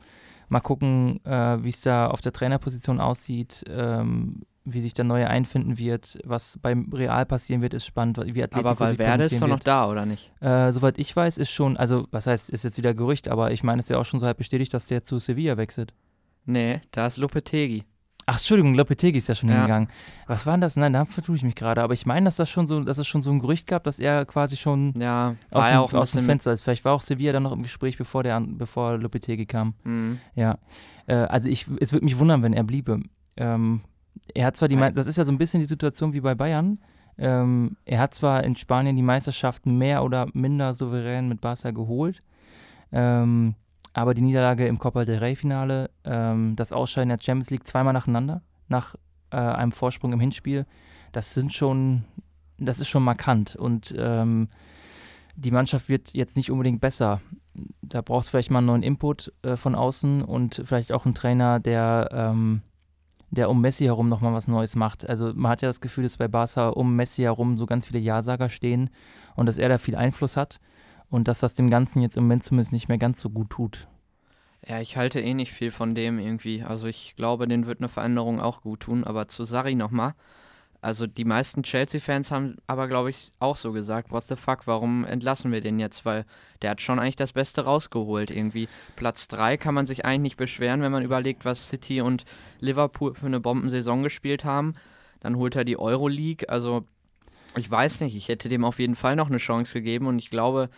mal 0.48 0.60
gucken, 0.60 1.20
äh, 1.26 1.62
wie 1.62 1.68
es 1.68 1.82
da 1.82 2.06
auf 2.06 2.22
der 2.22 2.32
Trainerposition 2.32 2.98
aussieht, 2.98 3.62
ähm, 3.68 4.44
wie 4.64 4.80
sich 4.80 4.94
der 4.94 5.04
Neue 5.04 5.28
einfinden 5.28 5.76
wird. 5.76 6.18
Was 6.24 6.58
beim 6.62 6.90
Real 6.94 7.26
passieren 7.26 7.60
wird, 7.60 7.74
ist 7.74 7.84
spannend, 7.84 8.16
wie 8.16 8.42
Atletico 8.42 8.70
aber 8.70 8.80
Valverde 8.80 9.24
ist 9.24 9.34
doch 9.42 9.48
noch 9.48 9.56
wird. 9.56 9.66
da, 9.66 9.86
oder 9.90 10.06
nicht? 10.06 10.32
Äh, 10.40 10.72
soweit 10.72 10.98
ich 10.98 11.14
weiß, 11.14 11.36
ist 11.36 11.50
schon, 11.50 11.76
also 11.76 12.06
was 12.10 12.26
heißt, 12.26 12.48
ist 12.48 12.64
jetzt 12.64 12.78
wieder 12.78 12.94
Gerücht, 12.94 13.28
aber 13.28 13.50
ich 13.50 13.62
meine, 13.62 13.80
es 13.80 13.90
wäre 13.90 14.00
auch 14.00 14.06
schon 14.06 14.18
so 14.18 14.24
halb 14.24 14.38
bestätigt, 14.38 14.72
dass 14.72 14.86
der 14.86 15.04
zu 15.04 15.18
Sevilla 15.18 15.58
wechselt. 15.58 15.92
Nee, 16.46 16.80
da 16.92 17.06
ist 17.06 17.16
Lopetegi. 17.18 17.84
Ach, 18.28 18.34
Entschuldigung, 18.38 18.74
Lopetegui 18.74 19.18
ist 19.18 19.28
ja 19.28 19.36
schon 19.36 19.48
Ja. 19.48 19.54
hingegangen. 19.56 19.88
Was 20.26 20.46
war 20.46 20.54
denn 20.54 20.60
das? 20.60 20.74
Nein, 20.74 20.92
da 20.94 21.04
vertue 21.04 21.36
ich 21.36 21.44
mich 21.44 21.54
gerade. 21.54 21.80
Aber 21.82 21.94
ich 21.94 22.06
meine, 22.06 22.24
dass 22.24 22.34
das 22.36 22.50
schon 22.50 22.66
so, 22.66 22.80
dass 22.80 22.98
es 22.98 23.06
schon 23.06 23.22
so 23.22 23.30
ein 23.30 23.38
Gerücht 23.38 23.68
gab, 23.68 23.84
dass 23.84 24.00
er 24.00 24.24
quasi 24.26 24.56
schon 24.56 24.94
Ja, 24.98 25.36
aus, 25.52 25.68
dem, 25.68 25.98
aus 26.00 26.10
dem. 26.12 26.24
Fenster 26.24 26.52
ist. 26.52 26.62
Vielleicht 26.62 26.84
war 26.84 26.92
auch 26.94 27.02
Sevilla 27.02 27.32
dann 27.32 27.44
noch 27.44 27.52
im 27.52 27.62
Gespräch, 27.62 27.96
bevor 27.96 28.24
der 28.24 28.40
bevor 28.40 28.98
Lopetegui 28.98 29.46
kam. 29.46 29.74
Mhm. 29.84 30.18
Ja. 30.34 30.58
Äh, 31.06 31.14
also 31.14 31.48
ich, 31.48 31.66
es 31.80 31.92
würde 31.92 32.04
mich 32.04 32.18
wundern, 32.18 32.42
wenn 32.42 32.52
er 32.52 32.64
bliebe. 32.64 33.00
Ähm, 33.36 33.82
er 34.34 34.46
hat 34.46 34.56
zwar 34.56 34.66
die. 34.68 34.74
Mei- 34.76 34.90
das 34.90 35.06
ist 35.06 35.18
ja 35.18 35.24
so 35.24 35.30
ein 35.30 35.38
bisschen 35.38 35.60
die 35.60 35.66
Situation 35.68 36.12
wie 36.12 36.20
bei 36.20 36.34
Bayern. 36.34 36.80
Ähm, 37.18 37.76
er 37.84 38.00
hat 38.00 38.12
zwar 38.12 38.42
in 38.42 38.56
Spanien 38.56 38.96
die 38.96 39.02
Meisterschaft 39.02 39.66
mehr 39.66 40.02
oder 40.02 40.26
minder 40.34 40.74
souverän 40.74 41.28
mit 41.28 41.40
Barca 41.40 41.70
geholt, 41.70 42.22
ähm, 42.92 43.54
aber 43.96 44.12
die 44.12 44.20
Niederlage 44.20 44.66
im 44.66 44.78
Copa 44.78 45.06
del 45.06 45.20
Rey-Finale, 45.20 45.88
ähm, 46.04 46.54
das 46.54 46.70
Ausscheiden 46.70 47.08
der 47.08 47.18
Champions 47.18 47.48
League 47.48 47.66
zweimal 47.66 47.94
nacheinander, 47.94 48.42
nach 48.68 48.94
äh, 49.30 49.36
einem 49.38 49.72
Vorsprung 49.72 50.12
im 50.12 50.20
Hinspiel, 50.20 50.66
das 51.12 51.32
sind 51.32 51.54
schon, 51.54 52.04
das 52.58 52.78
ist 52.78 52.88
schon 52.88 53.02
markant 53.02 53.56
und 53.56 53.94
ähm, 53.98 54.48
die 55.34 55.50
Mannschaft 55.50 55.88
wird 55.88 56.12
jetzt 56.12 56.36
nicht 56.36 56.50
unbedingt 56.50 56.82
besser. 56.82 57.22
Da 57.80 58.02
brauchst 58.02 58.28
du 58.28 58.30
vielleicht 58.32 58.50
mal 58.50 58.58
einen 58.58 58.66
neuen 58.66 58.82
Input 58.82 59.32
äh, 59.40 59.56
von 59.56 59.74
außen 59.74 60.20
und 60.20 60.60
vielleicht 60.66 60.92
auch 60.92 61.06
einen 61.06 61.14
Trainer, 61.14 61.58
der, 61.58 62.10
ähm, 62.12 62.60
der 63.30 63.48
um 63.48 63.62
Messi 63.62 63.84
herum 63.84 64.10
nochmal 64.10 64.34
was 64.34 64.46
Neues 64.46 64.76
macht. 64.76 65.08
Also 65.08 65.32
man 65.34 65.52
hat 65.52 65.62
ja 65.62 65.70
das 65.70 65.80
Gefühl, 65.80 66.04
dass 66.04 66.18
bei 66.18 66.28
Barca 66.28 66.68
um 66.68 66.96
Messi 66.96 67.22
herum 67.22 67.56
so 67.56 67.64
ganz 67.64 67.86
viele 67.86 68.00
Ja-Sager 68.00 68.50
stehen 68.50 68.90
und 69.36 69.46
dass 69.46 69.56
er 69.56 69.70
da 69.70 69.78
viel 69.78 69.96
Einfluss 69.96 70.36
hat 70.36 70.60
und 71.10 71.28
dass 71.28 71.40
das 71.40 71.54
dem 71.54 71.70
Ganzen 71.70 72.02
jetzt 72.02 72.16
im 72.16 72.24
Moment 72.24 72.42
zumindest 72.42 72.72
nicht 72.72 72.88
mehr 72.88 72.98
ganz 72.98 73.20
so 73.20 73.30
gut 73.30 73.50
tut. 73.50 73.88
Ja, 74.66 74.80
ich 74.80 74.96
halte 74.96 75.20
eh 75.20 75.34
nicht 75.34 75.52
viel 75.52 75.70
von 75.70 75.94
dem 75.94 76.18
irgendwie. 76.18 76.62
Also 76.62 76.88
ich 76.88 77.14
glaube, 77.16 77.46
den 77.46 77.66
wird 77.66 77.80
eine 77.80 77.88
Veränderung 77.88 78.40
auch 78.40 78.62
gut 78.62 78.80
tun. 78.80 79.04
Aber 79.04 79.28
zu 79.28 79.44
Sarri 79.44 79.76
nochmal. 79.76 80.14
Also 80.80 81.06
die 81.06 81.24
meisten 81.24 81.62
Chelsea-Fans 81.62 82.30
haben 82.30 82.56
aber, 82.66 82.88
glaube 82.88 83.10
ich, 83.10 83.32
auch 83.38 83.56
so 83.56 83.72
gesagt, 83.72 84.10
what 84.10 84.24
the 84.24 84.36
fuck, 84.36 84.66
warum 84.66 85.04
entlassen 85.04 85.50
wir 85.50 85.60
den 85.60 85.78
jetzt? 85.78 86.04
Weil 86.04 86.24
der 86.62 86.70
hat 86.70 86.82
schon 86.82 86.98
eigentlich 86.98 87.16
das 87.16 87.32
Beste 87.32 87.64
rausgeholt 87.64 88.30
irgendwie. 88.30 88.68
Platz 88.94 89.28
3 89.28 89.56
kann 89.56 89.74
man 89.74 89.86
sich 89.86 90.04
eigentlich 90.04 90.20
nicht 90.20 90.36
beschweren, 90.36 90.82
wenn 90.82 90.92
man 90.92 91.02
überlegt, 91.02 91.44
was 91.44 91.68
City 91.68 92.00
und 92.00 92.24
Liverpool 92.60 93.14
für 93.14 93.26
eine 93.26 93.40
Bombensaison 93.40 94.02
gespielt 94.02 94.44
haben. 94.44 94.74
Dann 95.20 95.36
holt 95.36 95.56
er 95.56 95.64
die 95.64 95.78
Euroleague. 95.78 96.48
Also 96.48 96.84
ich 97.56 97.70
weiß 97.70 98.00
nicht, 98.00 98.16
ich 98.16 98.28
hätte 98.28 98.48
dem 98.48 98.64
auf 98.64 98.78
jeden 98.78 98.96
Fall 98.96 99.16
noch 99.16 99.28
eine 99.28 99.38
Chance 99.38 99.74
gegeben 99.74 100.06
und 100.06 100.18
ich 100.18 100.30
glaube, 100.30 100.68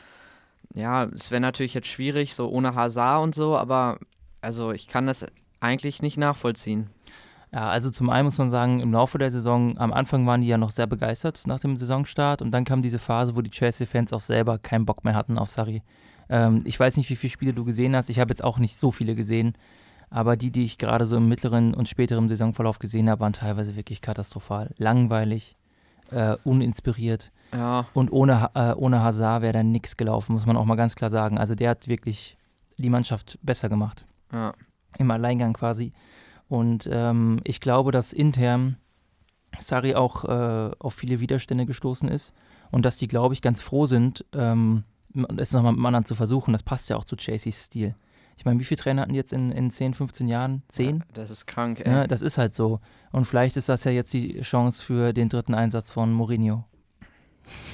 ja, 0.75 1.05
es 1.05 1.31
wäre 1.31 1.41
natürlich 1.41 1.75
jetzt 1.75 1.89
schwierig, 1.89 2.35
so 2.35 2.49
ohne 2.49 2.75
Hazard 2.75 3.23
und 3.23 3.35
so, 3.35 3.57
aber 3.57 3.99
also 4.41 4.73
ich 4.73 4.87
kann 4.87 5.07
das 5.07 5.27
eigentlich 5.61 6.03
nicht 6.03 6.17
nachvollziehen. 6.17 6.91
Ja, 7.53 7.71
also 7.71 7.91
zum 7.91 8.11
einen 8.11 8.27
muss 8.27 8.37
man 8.37 8.51
sagen, 8.51 8.81
im 8.81 8.93
Laufe 8.93 9.17
der 9.17 9.31
Saison, 9.31 9.79
am 9.79 9.93
Anfang 9.93 10.27
waren 10.27 10.43
die 10.43 10.49
ja 10.49 10.59
noch 10.59 10.71
sehr 10.71 10.87
begeistert 10.87 11.47
nach 11.47 11.61
dem 11.61 11.77
Saisonstart 11.77 12.43
und 12.43 12.51
dann 12.51 12.65
kam 12.65 12.83
diese 12.83 12.99
Phase, 12.99 13.37
wo 13.37 13.41
die 13.41 13.51
Chelsea-Fans 13.51 14.13
auch 14.13 14.21
selber 14.21 14.59
keinen 14.59 14.85
Bock 14.85 15.05
mehr 15.05 15.15
hatten 15.15 15.39
auf 15.39 15.49
Sarri. 15.49 15.83
Ähm, 16.29 16.63
ich 16.67 16.79
weiß 16.79 16.99
nicht, 16.99 17.09
wie 17.09 17.17
viele 17.17 17.31
Spiele 17.31 17.55
du 17.55 17.65
gesehen 17.65 17.97
hast, 17.97 18.11
ich 18.11 18.21
habe 18.21 18.31
jetzt 18.31 18.45
auch 18.45 18.59
nicht 18.59 18.77
so 18.79 18.93
viele 18.93 19.15
gesehen, 19.15 19.55
aber 20.11 20.37
die, 20.37 20.51
die 20.51 20.65
ich 20.65 20.77
gerade 20.77 21.07
so 21.07 21.17
im 21.17 21.29
mittleren 21.29 21.73
und 21.73 21.89
späteren 21.89 22.29
Saisonverlauf 22.29 22.79
gesehen 22.79 23.09
habe, 23.09 23.21
waren 23.21 23.33
teilweise 23.33 23.77
wirklich 23.77 24.03
katastrophal. 24.03 24.71
Langweilig, 24.77 25.57
äh, 26.11 26.37
uninspiriert 26.45 27.33
Ja, 27.53 27.87
und 27.95 28.13
ohne, 28.13 28.51
äh, 28.55 28.73
ohne 28.75 29.03
Hazard 29.03 29.43
wäre 29.43 29.53
da 29.53 29.63
nichts 29.63 29.97
gelaufen, 29.97 30.33
muss 30.33 30.47
man 30.47 30.57
auch 30.57 30.65
mal 30.65 30.77
ganz 30.77 30.95
klar 30.95 31.11
sagen. 31.11 31.39
Also 31.39 31.55
der 31.55 31.71
hat 31.71 31.89
wirklich 31.89 32.37
die 32.77 32.91
Mannschaft 32.91 33.39
besser 33.43 33.69
gemacht 33.69 34.07
ja, 34.33 34.55
im 34.99 35.11
Alleingang 35.11 35.53
quasi. 35.53 35.93
Und 36.49 36.89
ähm, 36.91 37.41
ich 37.45 37.61
glaube, 37.61 37.93
dass 37.93 38.13
intern 38.13 38.77
Sarri 39.59 39.95
auch 39.95 40.25
äh, 40.25 40.71
auf 40.79 40.95
viele 40.95 41.21
Widerstände 41.21 41.67
gestoßen 41.67 42.09
ist 42.09 42.33
und 42.71 42.85
dass 42.85 42.97
die, 42.99 43.09
glaube 43.09 43.35
ich, 43.35 43.43
ganz 43.43 43.61
froh 43.61 43.87
sind, 43.87 44.25
ähm, 44.33 44.85
es 45.37 45.53
nochmal 45.53 45.73
mit 45.73 45.79
dem 45.79 45.87
anderen 45.87 46.05
zu 46.05 46.15
versuchen. 46.15 46.53
Das 46.53 46.63
passt 46.63 46.91
ja 46.91 46.97
auch 46.97 47.05
zu 47.05 47.17
Chaseys 47.17 47.65
Stil. 47.65 47.95
Ich 48.39 48.45
meine, 48.45 48.61
wie 48.61 48.65
viele 48.65 48.79
Trainer 48.79 49.03
hatten 49.03 49.13
die 49.13 49.19
jetzt 49.19 49.33
in, 49.33 49.51
in 49.51 49.69
10, 49.69 49.95
15 49.95 50.29
Jahren? 50.29 50.63
10? 50.69 51.03
das 51.13 51.31
ist 51.31 51.47
krank, 51.47 51.81
ey. 51.85 51.91
Ja, 51.91 52.07
das 52.07 52.23
ist 52.23 52.39
halt 52.39 52.55
so. 52.55 52.79
Und 53.11 53.25
vielleicht 53.25 53.57
ist 53.57 53.69
das 53.69 53.83
ja 53.83 53.91
jetzt 53.91 54.13
die 54.15 54.41
Chance 54.43 54.81
für 54.81 55.13
den 55.13 55.29
dritten 55.29 55.55
Einsatz 55.55 55.91
von 55.91 56.13
Mourinho. 56.13 56.65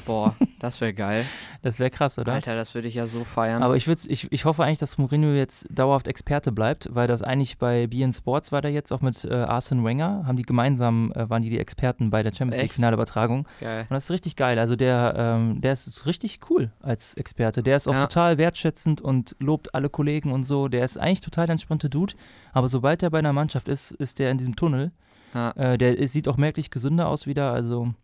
Boah, 0.06 0.34
das 0.58 0.80
wäre 0.80 0.92
geil. 0.94 1.24
Das 1.64 1.78
wäre 1.78 1.88
krass, 1.88 2.18
oder? 2.18 2.34
Alter, 2.34 2.54
das 2.56 2.74
würde 2.74 2.88
ich 2.88 2.94
ja 2.94 3.06
so 3.06 3.24
feiern. 3.24 3.62
Aber 3.62 3.74
ich, 3.74 3.88
ich, 3.88 4.30
ich 4.30 4.44
hoffe 4.44 4.62
eigentlich, 4.64 4.80
dass 4.80 4.98
Mourinho 4.98 5.30
jetzt 5.32 5.66
dauerhaft 5.70 6.06
Experte 6.08 6.52
bleibt, 6.52 6.94
weil 6.94 7.06
das 7.08 7.22
eigentlich 7.22 7.56
bei 7.56 7.86
BN 7.86 8.12
Sports 8.12 8.52
war 8.52 8.60
der 8.60 8.70
jetzt 8.70 8.92
auch 8.92 9.00
mit 9.00 9.24
äh, 9.24 9.32
Arsene 9.32 9.82
Wenger, 9.82 10.24
haben 10.26 10.36
die 10.36 10.42
gemeinsam, 10.42 11.10
äh, 11.14 11.30
waren 11.30 11.40
die 11.40 11.48
die 11.48 11.58
Experten 11.58 12.10
bei 12.10 12.22
der 12.22 12.34
Champions 12.34 12.60
League? 12.60 12.74
Finalübertragung. 12.74 13.46
geil. 13.60 13.86
Und 13.88 13.94
das 13.94 14.04
ist 14.04 14.10
richtig 14.10 14.36
geil. 14.36 14.58
Also 14.58 14.76
der, 14.76 15.14
ähm, 15.16 15.62
der 15.62 15.72
ist 15.72 16.04
richtig 16.04 16.40
cool 16.50 16.70
als 16.82 17.14
Experte. 17.14 17.62
Der 17.62 17.76
ist 17.78 17.88
auch 17.88 17.94
Ja. 17.94 18.00
total 18.00 18.36
wertschätzend 18.36 19.00
und 19.00 19.34
lobt 19.38 19.74
alle 19.74 19.88
Kollegen 19.88 20.30
und 20.30 20.44
so. 20.44 20.68
Der 20.68 20.84
ist 20.84 20.98
eigentlich 20.98 21.22
total 21.22 21.46
der 21.46 21.52
entspannte 21.54 21.88
Dude. 21.88 22.12
Aber 22.52 22.68
sobald 22.68 23.02
er 23.02 23.08
bei 23.08 23.20
einer 23.20 23.32
Mannschaft 23.32 23.68
ist, 23.68 23.90
ist 23.92 24.18
der 24.18 24.30
in 24.30 24.36
diesem 24.36 24.54
Tunnel. 24.54 24.92
Ja. 25.32 25.52
Äh, 25.52 25.78
der 25.78 25.96
ist, 25.96 26.12
sieht 26.12 26.28
auch 26.28 26.36
merklich 26.36 26.70
gesünder 26.70 27.08
aus 27.08 27.26
wieder. 27.26 27.52
Also 27.54 27.94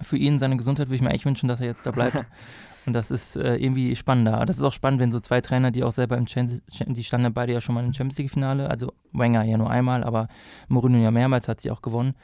für 0.00 0.16
ihn, 0.16 0.38
seine 0.38 0.56
Gesundheit 0.56 0.88
würde 0.88 0.96
ich 0.96 1.02
mir 1.02 1.10
eigentlich 1.10 1.26
wünschen, 1.26 1.48
dass 1.48 1.60
er 1.60 1.66
jetzt 1.66 1.86
da 1.86 1.90
bleibt. 1.90 2.16
Und 2.86 2.94
das 2.94 3.10
ist 3.10 3.36
äh, 3.36 3.56
irgendwie 3.56 3.94
spannender. 3.96 4.46
Das 4.46 4.56
ist 4.56 4.62
auch 4.62 4.72
spannend, 4.72 5.00
wenn 5.00 5.12
so 5.12 5.20
zwei 5.20 5.42
Trainer, 5.42 5.70
die 5.70 5.84
auch 5.84 5.92
selber 5.92 6.16
im 6.16 6.26
Champions 6.26 6.62
die 6.86 7.04
standen 7.04 7.34
beide 7.34 7.52
ja 7.52 7.60
schon 7.60 7.74
mal 7.74 7.84
im 7.84 7.92
Champions 7.92 8.16
League-Finale, 8.16 8.70
also 8.70 8.94
Wenger 9.12 9.44
ja 9.44 9.58
nur 9.58 9.68
einmal, 9.68 10.02
aber 10.02 10.28
Mourinho 10.68 10.98
ja 10.98 11.10
mehrmals 11.10 11.48
hat 11.48 11.60
sie 11.60 11.70
auch 11.70 11.82
gewonnen. 11.82 12.14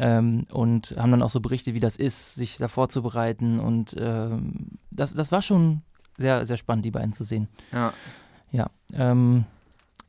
Ähm, 0.00 0.44
und 0.52 0.96
haben 0.98 1.12
dann 1.12 1.22
auch 1.22 1.30
so 1.30 1.40
berichtet, 1.40 1.74
wie 1.74 1.80
das 1.80 1.96
ist, 1.96 2.34
sich 2.34 2.56
da 2.56 2.66
vorzubereiten. 2.66 3.60
Und 3.60 3.94
ähm, 3.98 4.78
das, 4.90 5.14
das 5.14 5.30
war 5.30 5.42
schon 5.42 5.82
sehr, 6.16 6.44
sehr 6.46 6.56
spannend, 6.56 6.84
die 6.84 6.90
beiden 6.90 7.12
zu 7.12 7.24
sehen. 7.24 7.48
Ja. 7.72 7.92
Ja, 8.50 8.66
ähm, 8.94 9.44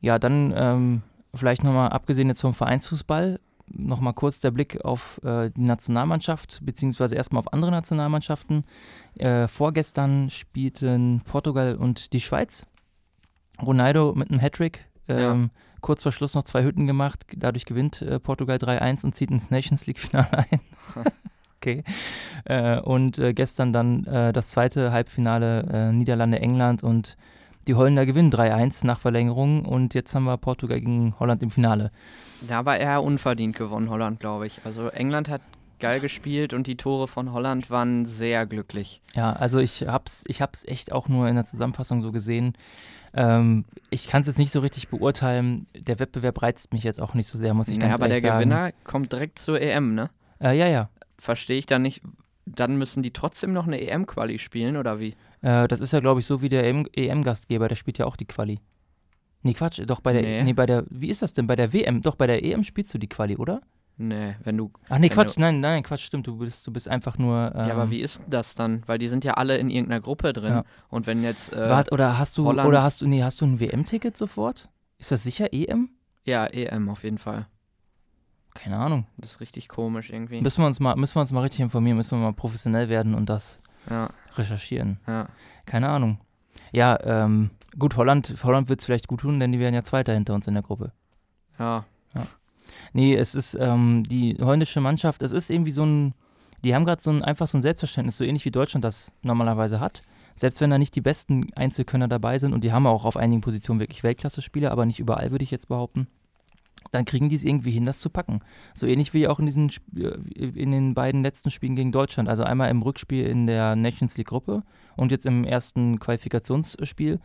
ja 0.00 0.18
dann 0.18 0.52
ähm, 0.56 1.02
vielleicht 1.34 1.62
nochmal, 1.62 1.90
abgesehen 1.90 2.28
jetzt 2.28 2.40
vom 2.40 2.54
Vereinsfußball, 2.54 3.38
nochmal 3.72 4.14
kurz 4.14 4.40
der 4.40 4.50
Blick 4.50 4.84
auf 4.84 5.20
äh, 5.24 5.50
die 5.50 5.62
Nationalmannschaft, 5.62 6.60
beziehungsweise 6.64 7.14
erstmal 7.14 7.40
auf 7.40 7.52
andere 7.52 7.70
Nationalmannschaften. 7.70 8.64
Äh, 9.18 9.48
vorgestern 9.48 10.30
spielten 10.30 11.22
Portugal 11.24 11.76
und 11.76 12.12
die 12.12 12.20
Schweiz. 12.20 12.66
Ronaldo 13.60 14.14
mit 14.14 14.30
einem 14.30 14.40
Hattrick. 14.40 14.86
Ähm, 15.08 15.50
ja. 15.54 15.60
Kurz 15.80 16.02
vor 16.02 16.12
Schluss 16.12 16.34
noch 16.34 16.44
zwei 16.44 16.62
Hütten 16.62 16.86
gemacht. 16.86 17.24
Dadurch 17.36 17.64
gewinnt 17.64 18.02
äh, 18.02 18.18
Portugal 18.20 18.56
3-1 18.56 19.04
und 19.04 19.14
zieht 19.14 19.30
ins 19.30 19.50
Nations 19.50 19.86
League-Finale 19.86 20.46
ein. 20.50 20.60
okay. 21.56 21.84
Äh, 22.44 22.80
und 22.80 23.18
äh, 23.18 23.32
gestern 23.32 23.72
dann 23.72 24.04
äh, 24.04 24.32
das 24.32 24.48
zweite 24.48 24.92
Halbfinale 24.92 25.92
Niederlande-England 25.92 26.82
und 26.82 27.16
die 27.66 27.74
Holländer 27.74 28.06
gewinnen 28.06 28.30
3-1 28.30 28.86
nach 28.86 28.98
Verlängerung 28.98 29.64
und 29.64 29.94
jetzt 29.94 30.14
haben 30.14 30.24
wir 30.24 30.36
Portugal 30.36 30.80
gegen 30.80 31.14
Holland 31.18 31.42
im 31.42 31.50
Finale. 31.50 31.90
Da 32.40 32.64
war 32.64 32.78
eher 32.78 33.02
unverdient 33.02 33.56
gewonnen, 33.56 33.90
Holland, 33.90 34.20
glaube 34.20 34.46
ich. 34.46 34.60
Also 34.64 34.88
England 34.88 35.28
hat 35.28 35.42
geil 35.78 36.00
gespielt 36.00 36.52
und 36.54 36.66
die 36.66 36.76
Tore 36.76 37.08
von 37.08 37.32
Holland 37.32 37.70
waren 37.70 38.06
sehr 38.06 38.46
glücklich. 38.46 39.00
Ja, 39.14 39.32
also 39.32 39.58
ich 39.58 39.86
hab's, 39.86 40.24
ich 40.26 40.40
hab's 40.40 40.64
echt 40.66 40.92
auch 40.92 41.08
nur 41.08 41.28
in 41.28 41.34
der 41.34 41.44
Zusammenfassung 41.44 42.00
so 42.00 42.12
gesehen. 42.12 42.54
Ähm, 43.12 43.64
ich 43.90 44.06
kann 44.06 44.20
es 44.20 44.26
jetzt 44.26 44.38
nicht 44.38 44.52
so 44.52 44.60
richtig 44.60 44.88
beurteilen. 44.88 45.66
Der 45.76 45.98
Wettbewerb 45.98 46.40
reizt 46.42 46.72
mich 46.72 46.84
jetzt 46.84 47.00
auch 47.00 47.14
nicht 47.14 47.28
so 47.28 47.38
sehr, 47.38 47.54
muss 47.54 47.68
ich 47.68 47.78
naja, 47.78 47.92
ganz 47.92 48.02
ehrlich 48.02 48.22
sagen. 48.22 48.34
aber 48.34 48.44
der 48.44 48.70
Gewinner 48.70 48.72
kommt 48.84 49.12
direkt 49.12 49.38
zur 49.38 49.60
EM, 49.60 49.94
ne? 49.94 50.10
Äh, 50.40 50.56
ja, 50.56 50.68
ja. 50.68 50.88
Verstehe 51.18 51.58
ich 51.58 51.66
dann 51.66 51.82
nicht. 51.82 52.02
Dann 52.46 52.76
müssen 52.76 53.02
die 53.02 53.12
trotzdem 53.12 53.52
noch 53.52 53.66
eine 53.66 53.80
EM-Quali 53.80 54.38
spielen, 54.38 54.76
oder 54.76 55.00
wie? 55.00 55.16
Äh, 55.42 55.68
das 55.68 55.80
ist 55.80 55.92
ja, 55.92 56.00
glaube 56.00 56.20
ich, 56.20 56.26
so 56.26 56.42
wie 56.42 56.48
der 56.48 56.64
EM-Gastgeber, 56.66 57.68
der 57.68 57.76
spielt 57.76 57.98
ja 57.98 58.06
auch 58.06 58.16
die 58.16 58.26
Quali. 58.26 58.60
Nee, 59.42 59.54
Quatsch, 59.54 59.80
doch 59.86 60.00
bei 60.00 60.12
der, 60.12 60.22
nee. 60.22 60.42
nee. 60.42 60.52
bei 60.52 60.66
der, 60.66 60.84
wie 60.90 61.08
ist 61.08 61.22
das 61.22 61.32
denn? 61.32 61.46
Bei 61.46 61.56
der 61.56 61.72
WM, 61.72 62.02
doch 62.02 62.14
bei 62.14 62.26
der 62.26 62.44
EM 62.44 62.62
spielst 62.62 62.92
du 62.92 62.98
die 62.98 63.08
Quali, 63.08 63.36
oder? 63.36 63.62
Nee, 63.96 64.36
wenn 64.44 64.56
du. 64.56 64.70
Ach 64.88 64.98
nee, 64.98 65.08
Quatsch, 65.10 65.36
du, 65.36 65.40
nein, 65.40 65.60
nein, 65.60 65.82
Quatsch, 65.82 66.04
stimmt, 66.04 66.26
du 66.26 66.36
bist, 66.38 66.66
du 66.66 66.72
bist 66.72 66.88
einfach 66.88 67.18
nur. 67.18 67.52
Ähm, 67.54 67.68
ja, 67.68 67.74
aber 67.74 67.84
ähm, 67.84 67.90
wie 67.90 68.00
ist 68.00 68.22
das 68.28 68.54
dann? 68.54 68.82
Weil 68.86 68.98
die 68.98 69.08
sind 69.08 69.24
ja 69.24 69.34
alle 69.34 69.58
in 69.58 69.68
irgendeiner 69.70 70.00
Gruppe 70.00 70.32
drin. 70.32 70.52
Ja. 70.52 70.64
Und 70.88 71.06
wenn 71.06 71.22
jetzt. 71.22 71.52
Äh, 71.52 71.68
Wart, 71.68 71.92
oder 71.92 72.18
hast 72.18 72.38
du, 72.38 72.46
Holland, 72.46 72.66
oder 72.66 72.82
hast 72.82 73.02
du, 73.02 73.06
nee, 73.06 73.22
hast 73.22 73.40
du 73.40 73.46
ein 73.46 73.60
WM-Ticket 73.60 74.16
sofort? 74.16 74.70
Ist 74.98 75.12
das 75.12 75.22
sicher 75.22 75.52
EM? 75.52 75.90
Ja, 76.24 76.46
EM 76.46 76.88
auf 76.88 77.04
jeden 77.04 77.18
Fall. 77.18 77.46
Keine 78.54 78.76
Ahnung. 78.76 79.06
Das 79.16 79.32
ist 79.32 79.40
richtig 79.40 79.68
komisch 79.68 80.10
irgendwie. 80.10 80.40
Müssen 80.40 80.62
wir 80.62 80.66
uns 80.66 80.80
mal, 80.80 80.96
müssen 80.96 81.16
wir 81.16 81.20
uns 81.20 81.32
mal 81.32 81.42
richtig 81.42 81.60
informieren, 81.60 81.96
müssen 81.96 82.18
wir 82.18 82.24
mal 82.24 82.32
professionell 82.32 82.88
werden 82.88 83.14
und 83.14 83.28
das 83.28 83.60
ja. 83.88 84.10
recherchieren. 84.36 84.98
Ja. 85.06 85.28
Keine 85.66 85.88
Ahnung. 85.88 86.18
Ja, 86.72 86.98
ähm, 87.02 87.50
gut, 87.78 87.96
Holland, 87.96 88.34
Holland 88.42 88.68
wird 88.68 88.80
es 88.80 88.86
vielleicht 88.86 89.08
gut 89.08 89.20
tun, 89.20 89.40
denn 89.40 89.52
die 89.52 89.58
wären 89.58 89.74
ja 89.74 89.82
Zweiter 89.82 90.12
hinter 90.12 90.34
uns 90.34 90.46
in 90.46 90.54
der 90.54 90.62
Gruppe. 90.62 90.92
Ja. 91.58 91.84
ja. 92.14 92.26
Nee, 92.92 93.14
es 93.14 93.34
ist 93.34 93.56
ähm, 93.60 94.04
die 94.04 94.36
holländische 94.40 94.80
Mannschaft, 94.80 95.22
es 95.22 95.32
ist 95.32 95.50
irgendwie 95.50 95.70
so 95.70 95.84
ein, 95.84 96.14
die 96.64 96.74
haben 96.74 96.84
gerade 96.84 97.02
so 97.02 97.10
ein, 97.10 97.22
einfach 97.22 97.46
so 97.46 97.58
ein 97.58 97.62
Selbstverständnis, 97.62 98.16
so 98.16 98.24
ähnlich 98.24 98.44
wie 98.44 98.50
Deutschland 98.50 98.84
das 98.84 99.12
normalerweise 99.22 99.80
hat. 99.80 100.02
Selbst 100.36 100.60
wenn 100.60 100.70
da 100.70 100.78
nicht 100.78 100.94
die 100.96 101.00
besten 101.00 101.52
Einzelkönner 101.54 102.08
dabei 102.08 102.38
sind 102.38 102.54
und 102.54 102.64
die 102.64 102.72
haben 102.72 102.86
auch 102.86 103.04
auf 103.04 103.16
einigen 103.16 103.42
Positionen 103.42 103.80
wirklich 103.80 104.02
Weltklasse-Spieler, 104.02 104.70
aber 104.70 104.86
nicht 104.86 104.98
überall, 104.98 105.32
würde 105.32 105.44
ich 105.44 105.50
jetzt 105.50 105.68
behaupten 105.68 106.06
dann 106.90 107.04
kriegen 107.04 107.28
die 107.28 107.36
es 107.36 107.44
irgendwie 107.44 107.70
hin, 107.70 107.84
das 107.84 108.00
zu 108.00 108.10
packen. 108.10 108.40
So 108.74 108.86
ähnlich 108.86 109.14
wie 109.14 109.28
auch 109.28 109.38
in 109.38 109.46
diesen 109.46 109.70
äh, 109.96 110.08
in 110.36 110.70
den 110.70 110.94
beiden 110.94 111.22
letzten 111.22 111.50
Spielen 111.50 111.76
gegen 111.76 111.92
Deutschland. 111.92 112.28
Also 112.28 112.42
einmal 112.42 112.70
im 112.70 112.82
Rückspiel 112.82 113.26
in 113.26 113.46
der 113.46 113.76
Nations 113.76 114.16
League 114.16 114.28
Gruppe 114.28 114.62
und 114.96 115.12
jetzt 115.12 115.26
im 115.26 115.44
ersten 115.44 115.98
Qualifikationsspiel. 115.98 117.20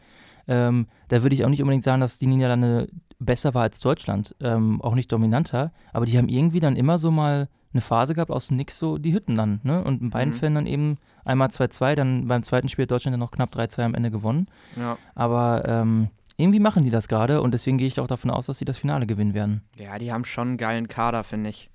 Ähm, 0.47 0.87
da 1.07 1.23
würde 1.23 1.35
ich 1.35 1.43
auch 1.43 1.49
nicht 1.49 1.61
unbedingt 1.61 1.83
sagen, 1.83 2.01
dass 2.01 2.19
die 2.19 2.27
Niederlande 2.27 2.87
besser 3.19 3.53
war 3.53 3.63
als 3.63 3.79
Deutschland, 3.79 4.35
ähm, 4.41 4.81
auch 4.81 4.93
nicht 4.93 5.11
dominanter, 5.11 5.71
aber 5.93 6.05
die 6.05 6.17
haben 6.17 6.27
irgendwie 6.27 6.59
dann 6.59 6.75
immer 6.75 6.97
so 6.97 7.11
mal 7.11 7.47
eine 7.73 7.81
Phase 7.81 8.13
gehabt, 8.13 8.31
aus 8.31 8.47
dem 8.47 8.57
Nix 8.57 8.77
so 8.77 8.97
die 8.97 9.13
Hütten 9.13 9.35
dann. 9.35 9.59
Ne? 9.63 9.83
Und 9.83 10.01
in 10.01 10.09
beiden 10.09 10.33
mhm. 10.33 10.37
Fällen 10.37 10.55
dann 10.55 10.65
eben 10.65 10.97
einmal 11.25 11.49
2-2, 11.49 11.95
dann 11.95 12.27
beim 12.27 12.43
zweiten 12.43 12.69
Spiel 12.69 12.83
hat 12.83 12.91
Deutschland 12.91 13.13
dann 13.13 13.19
noch 13.19 13.31
knapp 13.31 13.53
3-2 13.53 13.83
am 13.83 13.95
Ende 13.95 14.11
gewonnen. 14.11 14.47
Ja. 14.77 14.97
Aber 15.13 15.63
ähm, 15.67 16.09
irgendwie 16.37 16.59
machen 16.59 16.83
die 16.83 16.89
das 16.89 17.07
gerade 17.07 17.41
und 17.41 17.53
deswegen 17.53 17.77
gehe 17.77 17.87
ich 17.87 17.99
auch 17.99 18.07
davon 18.07 18.29
aus, 18.29 18.47
dass 18.47 18.57
sie 18.57 18.65
das 18.65 18.77
Finale 18.77 19.05
gewinnen 19.07 19.33
werden. 19.33 19.61
Ja, 19.77 19.97
die 19.97 20.11
haben 20.11 20.25
schon 20.25 20.49
einen 20.49 20.57
geilen 20.57 20.87
Kader, 20.87 21.23
finde 21.23 21.49
ich. 21.49 21.69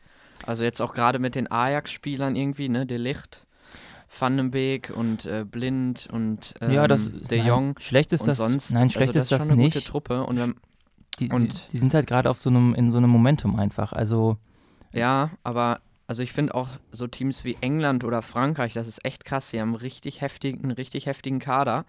Also 0.46 0.62
jetzt 0.62 0.80
auch 0.80 0.94
gerade 0.94 1.18
mit 1.18 1.34
den 1.34 1.50
Ajax-Spielern 1.50 2.36
irgendwie, 2.36 2.68
ne, 2.68 2.86
De 2.86 2.98
Licht, 2.98 3.46
Vandenbeek 4.18 4.92
und 4.94 5.26
äh, 5.26 5.44
Blind 5.48 6.08
und 6.10 6.54
ähm, 6.60 6.72
ja, 6.72 6.88
das, 6.88 7.12
De 7.12 7.40
Jong. 7.40 7.78
schlecht 7.78 8.12
ist 8.12 8.26
das, 8.26 8.38
sonst, 8.38 8.72
nein, 8.72 8.90
schlecht 8.90 9.10
also 9.10 9.20
ist 9.20 9.30
das, 9.30 9.42
ist 9.42 9.48
schon 9.48 9.52
eine 9.54 9.62
nicht. 9.62 9.74
Gute 9.74 9.86
Truppe 9.86 10.24
und, 10.24 10.38
wenn, 10.38 10.54
die, 11.18 11.30
und 11.30 11.52
die, 11.52 11.72
die, 11.72 11.78
sind 11.78 11.94
halt 11.94 12.06
gerade 12.06 12.28
auf 12.28 12.38
so 12.38 12.50
einem, 12.50 12.74
in 12.74 12.90
so 12.90 12.98
einem 12.98 13.10
Momentum 13.10 13.56
einfach, 13.56 13.92
also 13.92 14.36
ja, 14.92 15.30
aber 15.44 15.80
also 16.06 16.22
ich 16.24 16.32
finde 16.32 16.56
auch 16.56 16.68
so 16.90 17.06
Teams 17.06 17.44
wie 17.44 17.56
England 17.60 18.02
oder 18.02 18.20
Frankreich, 18.20 18.72
das 18.72 18.88
ist 18.88 19.04
echt 19.04 19.24
krass, 19.24 19.50
sie 19.50 19.60
haben 19.60 19.76
richtig 19.76 20.20
heftigen, 20.20 20.64
einen 20.64 20.72
richtig 20.72 21.06
heftigen 21.06 21.38
Kader 21.38 21.84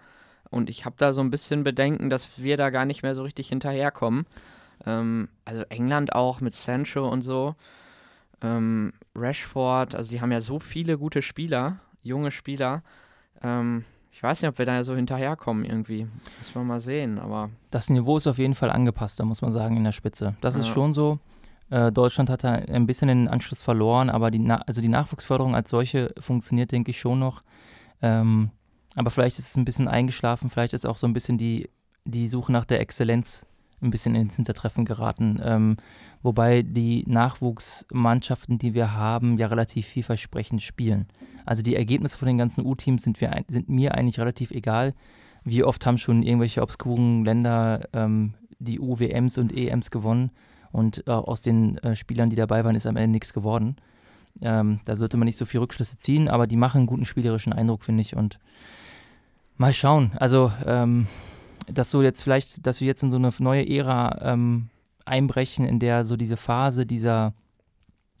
und 0.52 0.70
ich 0.70 0.84
habe 0.84 0.96
da 0.98 1.12
so 1.12 1.20
ein 1.20 1.30
bisschen 1.30 1.64
Bedenken, 1.64 2.10
dass 2.10 2.38
wir 2.38 2.56
da 2.56 2.70
gar 2.70 2.84
nicht 2.84 3.02
mehr 3.02 3.14
so 3.14 3.22
richtig 3.22 3.48
hinterherkommen. 3.48 4.26
Ähm, 4.86 5.28
also 5.44 5.62
England 5.70 6.14
auch 6.14 6.40
mit 6.40 6.54
Sancho 6.54 7.08
und 7.08 7.22
so. 7.22 7.54
Ähm, 8.42 8.92
Rashford, 9.14 9.94
also 9.94 10.10
die 10.10 10.20
haben 10.20 10.32
ja 10.32 10.40
so 10.40 10.58
viele 10.58 10.98
gute 10.98 11.22
Spieler, 11.22 11.78
junge 12.02 12.30
Spieler. 12.30 12.82
Ähm, 13.42 13.84
ich 14.10 14.22
weiß 14.22 14.42
nicht, 14.42 14.48
ob 14.50 14.58
wir 14.58 14.66
da 14.66 14.84
so 14.84 14.94
hinterherkommen 14.94 15.64
irgendwie. 15.64 16.06
Müssen 16.38 16.54
wir 16.54 16.64
mal 16.64 16.80
sehen, 16.80 17.18
aber. 17.18 17.50
Das 17.70 17.88
Niveau 17.88 18.16
ist 18.18 18.26
auf 18.26 18.38
jeden 18.38 18.54
Fall 18.54 18.70
angepasst, 18.70 19.18
da 19.18 19.24
muss 19.24 19.42
man 19.42 19.52
sagen, 19.52 19.76
in 19.76 19.84
der 19.84 19.92
Spitze. 19.92 20.34
Das 20.40 20.54
ja. 20.56 20.60
ist 20.60 20.68
schon 20.68 20.92
so. 20.92 21.18
Äh, 21.70 21.90
Deutschland 21.90 22.28
hat 22.28 22.44
da 22.44 22.52
ein 22.52 22.86
bisschen 22.86 23.08
den 23.08 23.28
Anschluss 23.28 23.62
verloren, 23.62 24.10
aber 24.10 24.30
die, 24.30 24.38
Na 24.38 24.56
also 24.66 24.82
die 24.82 24.88
Nachwuchsförderung 24.88 25.54
als 25.54 25.70
solche 25.70 26.12
funktioniert, 26.18 26.72
denke 26.72 26.90
ich, 26.90 27.00
schon 27.00 27.18
noch. 27.18 27.42
Ähm, 28.02 28.50
aber 28.94 29.10
vielleicht 29.10 29.38
ist 29.38 29.50
es 29.50 29.56
ein 29.56 29.64
bisschen 29.64 29.88
eingeschlafen, 29.88 30.50
vielleicht 30.50 30.74
ist 30.74 30.86
auch 30.86 30.96
so 30.96 31.06
ein 31.06 31.12
bisschen 31.12 31.38
die, 31.38 31.70
die 32.04 32.28
Suche 32.28 32.52
nach 32.52 32.64
der 32.64 32.80
Exzellenz 32.80 33.46
ein 33.80 33.90
bisschen 33.90 34.14
ins 34.14 34.36
Hintertreffen 34.36 34.84
geraten. 34.84 35.40
Ähm, 35.42 35.76
wobei 36.22 36.62
die 36.62 37.04
Nachwuchsmannschaften, 37.06 38.58
die 38.58 38.74
wir 38.74 38.94
haben, 38.94 39.38
ja 39.38 39.48
relativ 39.48 39.86
vielversprechend 39.86 40.62
spielen. 40.62 41.06
Also 41.44 41.62
die 41.62 41.74
Ergebnisse 41.74 42.16
von 42.16 42.28
den 42.28 42.38
ganzen 42.38 42.64
U-Teams 42.64 43.02
sind, 43.02 43.18
sind 43.48 43.68
mir 43.68 43.94
eigentlich 43.94 44.20
relativ 44.20 44.52
egal. 44.52 44.94
Wie 45.44 45.64
oft 45.64 45.84
haben 45.84 45.98
schon 45.98 46.22
irgendwelche 46.22 46.62
obskuren 46.62 47.24
Länder 47.24 47.88
ähm, 47.92 48.34
die 48.60 48.78
UWMs 48.78 49.38
und 49.38 49.52
EMs 49.52 49.90
gewonnen 49.90 50.30
und 50.70 51.06
äh, 51.08 51.10
aus 51.10 51.42
den 51.42 51.78
äh, 51.78 51.96
Spielern, 51.96 52.30
die 52.30 52.36
dabei 52.36 52.64
waren, 52.64 52.76
ist 52.76 52.86
am 52.86 52.96
Ende 52.96 53.10
nichts 53.10 53.32
geworden. 53.32 53.76
Ähm, 54.40 54.80
da 54.84 54.94
sollte 54.94 55.16
man 55.16 55.26
nicht 55.26 55.38
so 55.38 55.44
viel 55.44 55.60
Rückschlüsse 55.60 55.98
ziehen, 55.98 56.28
aber 56.28 56.46
die 56.46 56.56
machen 56.56 56.78
einen 56.78 56.86
guten 56.86 57.04
spielerischen 57.04 57.52
Eindruck, 57.52 57.82
finde 57.82 58.02
ich. 58.02 58.16
Und 58.16 58.38
Mal 59.56 59.72
schauen. 59.72 60.12
Also, 60.16 60.52
ähm, 60.66 61.06
dass 61.66 61.90
so 61.90 62.02
jetzt 62.02 62.22
vielleicht, 62.22 62.66
dass 62.66 62.80
wir 62.80 62.86
jetzt 62.86 63.02
in 63.02 63.10
so 63.10 63.16
eine 63.16 63.30
neue 63.38 63.68
Ära 63.68 64.32
ähm, 64.32 64.68
einbrechen, 65.04 65.66
in 65.66 65.78
der 65.78 66.04
so 66.04 66.16
diese 66.16 66.36
Phase 66.36 66.86
dieser 66.86 67.34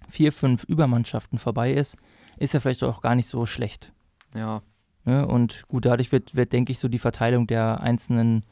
vier, 0.08 0.32
fünf 0.32 0.64
Übermannschaften 0.64 1.38
vorbei 1.38 1.72
ist, 1.72 1.96
ist 2.36 2.54
ja 2.54 2.60
vielleicht 2.60 2.84
auch 2.84 3.00
gar 3.00 3.14
nicht 3.14 3.28
so 3.28 3.46
schlecht. 3.46 3.92
Ja. 4.34 4.62
Ne? 5.04 5.26
Und 5.26 5.66
gut, 5.68 5.84
dadurch 5.84 6.12
wird, 6.12 6.36
wird, 6.36 6.52
denke 6.52 6.72
ich, 6.72 6.78
so 6.78 6.88
die 6.88 6.98
Verteilung 6.98 7.46
der 7.46 7.80
einzelnen 7.80 8.44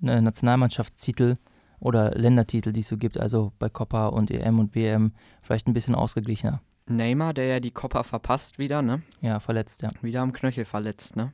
ne, 0.00 0.20
Nationalmannschaftstitel 0.22 1.36
oder 1.80 2.12
Ländertitel, 2.12 2.72
die 2.72 2.80
es 2.80 2.88
so 2.88 2.96
gibt, 2.96 3.18
also 3.18 3.52
bei 3.58 3.68
Copa 3.68 4.06
und 4.08 4.30
EM 4.30 4.58
und 4.58 4.74
WM, 4.74 5.12
vielleicht 5.42 5.66
ein 5.66 5.72
bisschen 5.72 5.94
ausgeglichener. 5.94 6.60
Neymar, 6.88 7.34
der 7.34 7.46
ja 7.46 7.60
die 7.60 7.72
Copa 7.72 8.04
verpasst 8.04 8.58
wieder, 8.58 8.80
ne? 8.80 9.02
Ja, 9.20 9.40
verletzt, 9.40 9.82
ja. 9.82 9.90
Wieder 10.02 10.20
am 10.20 10.32
Knöchel 10.32 10.64
verletzt, 10.64 11.16
ne? 11.16 11.32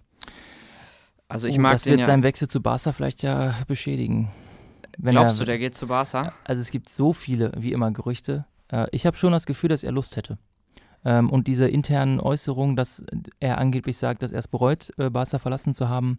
Also 1.33 1.49
ich 1.49 1.57
oh, 1.57 1.63
mag 1.63 1.73
das 1.73 1.87
wird 1.87 2.01
ja 2.01 2.07
seinen 2.07 2.23
Wechsel 2.23 2.47
zu 2.47 2.61
Barca 2.61 2.93
vielleicht 2.93 3.23
ja 3.23 3.55
beschädigen. 3.67 4.31
Glaubst 5.01 5.37
er, 5.37 5.39
du, 5.39 5.45
der 5.47 5.59
geht 5.59 5.75
zu 5.75 5.87
Barca? 5.87 6.35
Also 6.45 6.61
es 6.61 6.71
gibt 6.71 6.91
so 6.91 7.15
viele, 7.15 7.53
wie 7.57 7.73
immer, 7.73 7.91
Gerüchte. 7.91 8.45
Äh, 8.71 8.87
ich 8.93 9.07
habe 9.07 9.17
schon 9.17 9.33
das 9.33 9.47
Gefühl, 9.47 9.71
dass 9.71 9.83
er 9.83 9.93
Lust 9.93 10.17
hätte. 10.17 10.37
Ähm, 11.07 11.31
und 11.31 11.47
diese 11.47 11.67
internen 11.67 12.21
Äußerungen, 12.21 12.77
dass 12.77 13.03
er 13.41 13.57
angeblich 13.57 13.97
sagt, 13.97 14.23
dass 14.23 14.31
er 14.31 14.41
es 14.41 14.49
bereut, 14.49 14.93
äh, 14.99 15.09
Barca 15.09 15.39
verlassen 15.39 15.73
zu 15.73 15.89
haben, 15.89 16.19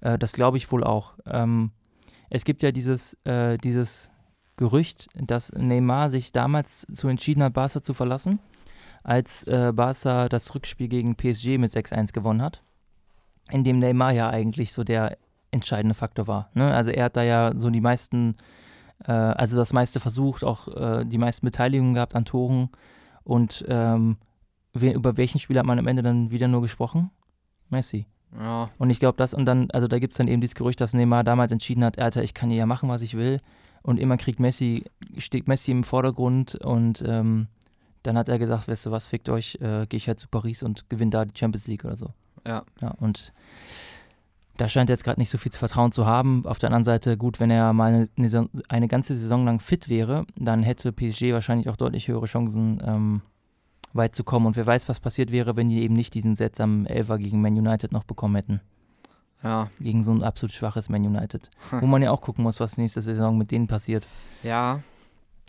äh, 0.00 0.16
das 0.16 0.32
glaube 0.32 0.56
ich 0.56 0.72
wohl 0.72 0.84
auch. 0.84 1.18
Ähm, 1.26 1.72
es 2.30 2.44
gibt 2.44 2.64
ja 2.64 2.72
dieses, 2.72 3.16
dieses 3.62 4.10
Gerücht, 4.56 5.06
dass 5.14 5.52
Neymar 5.52 6.10
sich 6.10 6.32
damals 6.32 6.84
zu 6.92 7.06
entschieden 7.06 7.40
hat, 7.44 7.52
Barca 7.52 7.80
zu 7.80 7.94
verlassen 7.94 8.40
als 9.04 9.44
Barca 9.44 10.28
das 10.28 10.52
Rückspiel 10.52 10.88
gegen 10.88 11.14
PSG 11.14 11.56
mit 11.58 11.70
6-1 11.70 12.12
gewonnen 12.12 12.42
hat, 12.42 12.64
in 13.50 13.64
dem 13.64 13.78
Neymar 13.78 14.12
ja 14.12 14.28
eigentlich 14.30 14.72
so 14.72 14.84
der 14.84 15.16
entscheidende 15.50 15.94
Faktor 15.94 16.26
war. 16.26 16.50
Ne? 16.54 16.72
Also 16.72 16.90
er 16.90 17.04
hat 17.04 17.16
da 17.16 17.22
ja 17.22 17.52
so 17.56 17.70
die 17.70 17.80
meisten, 17.80 18.36
äh, 19.04 19.12
also 19.12 19.56
das 19.56 19.72
meiste 19.72 20.00
versucht, 20.00 20.44
auch 20.44 20.68
äh, 20.68 21.04
die 21.04 21.18
meisten 21.18 21.46
Beteiligungen 21.46 21.94
gehabt 21.94 22.14
an 22.14 22.24
Toren. 22.24 22.70
Und 23.24 23.64
ähm, 23.68 24.16
we 24.72 24.92
über 24.92 25.16
welchen 25.16 25.38
Spieler 25.38 25.60
hat 25.60 25.66
man 25.66 25.78
am 25.78 25.86
Ende 25.86 26.02
dann 26.02 26.30
wieder 26.30 26.48
nur 26.48 26.62
gesprochen? 26.62 27.10
Messi. 27.70 28.06
Ja. 28.38 28.68
Und 28.78 28.90
ich 28.90 28.98
glaube, 28.98 29.16
das 29.16 29.34
und 29.34 29.46
dann, 29.46 29.70
also 29.70 29.88
da 29.88 29.98
gibt 29.98 30.12
es 30.12 30.18
dann 30.18 30.28
eben 30.28 30.40
dieses 30.40 30.54
Gerücht, 30.54 30.80
dass 30.80 30.94
Neymar 30.94 31.24
damals 31.24 31.52
entschieden 31.52 31.84
hat, 31.84 31.98
Alter, 31.98 32.22
ich 32.22 32.34
kann 32.34 32.50
hier 32.50 32.58
ja 32.58 32.66
machen, 32.66 32.88
was 32.88 33.02
ich 33.02 33.16
will. 33.16 33.38
Und 33.82 34.00
immer 34.00 34.16
kriegt 34.16 34.40
Messi, 34.40 34.84
steht 35.16 35.46
Messi 35.46 35.70
im 35.70 35.84
Vordergrund 35.84 36.56
und 36.56 37.04
ähm, 37.06 37.46
dann 38.02 38.18
hat 38.18 38.28
er 38.28 38.38
gesagt, 38.38 38.68
weißt 38.68 38.86
du 38.86 38.90
was, 38.90 39.06
fickt 39.06 39.28
euch, 39.28 39.56
äh, 39.60 39.86
gehe 39.86 39.98
ich 39.98 40.08
halt 40.08 40.18
zu 40.18 40.28
Paris 40.28 40.62
und 40.62 40.90
gewinne 40.90 41.10
da 41.10 41.24
die 41.24 41.38
Champions 41.38 41.66
League 41.68 41.84
oder 41.84 41.96
so. 41.96 42.12
Ja. 42.46 42.62
Ja, 42.80 42.94
und 43.00 43.32
da 44.56 44.68
scheint 44.68 44.88
er 44.88 44.94
jetzt 44.94 45.04
gerade 45.04 45.20
nicht 45.20 45.28
so 45.30 45.36
viel 45.38 45.52
Vertrauen 45.52 45.92
zu 45.92 46.06
haben. 46.06 46.46
Auf 46.46 46.58
der 46.58 46.68
anderen 46.68 46.84
Seite, 46.84 47.16
gut, 47.18 47.40
wenn 47.40 47.50
er 47.50 47.72
mal 47.72 47.92
eine, 47.92 48.08
eine, 48.16 48.48
eine 48.68 48.88
ganze 48.88 49.14
Saison 49.14 49.44
lang 49.44 49.60
fit 49.60 49.88
wäre, 49.88 50.24
dann 50.36 50.62
hätte 50.62 50.92
PSG 50.92 51.32
wahrscheinlich 51.32 51.68
auch 51.68 51.76
deutlich 51.76 52.08
höhere 52.08 52.26
Chancen, 52.26 52.82
ähm, 52.84 53.20
weit 53.92 54.14
zu 54.14 54.24
kommen. 54.24 54.46
Und 54.46 54.56
wer 54.56 54.66
weiß, 54.66 54.88
was 54.88 55.00
passiert 55.00 55.30
wäre, 55.32 55.56
wenn 55.56 55.68
die 55.68 55.82
eben 55.82 55.94
nicht 55.94 56.14
diesen 56.14 56.36
seltsamen 56.36 56.86
Elfer 56.86 57.18
gegen 57.18 57.40
Man 57.42 57.54
United 57.54 57.92
noch 57.92 58.04
bekommen 58.04 58.34
hätten. 58.36 58.60
Ja. 59.42 59.68
Gegen 59.80 60.02
so 60.02 60.12
ein 60.12 60.22
absolut 60.22 60.52
schwaches 60.54 60.88
Man 60.88 61.04
United. 61.04 61.50
Hm. 61.70 61.80
Wo 61.82 61.86
man 61.86 62.02
ja 62.02 62.10
auch 62.10 62.20
gucken 62.22 62.42
muss, 62.42 62.58
was 62.60 62.78
nächste 62.78 63.02
Saison 63.02 63.36
mit 63.36 63.50
denen 63.50 63.66
passiert. 63.66 64.06
Ja. 64.42 64.80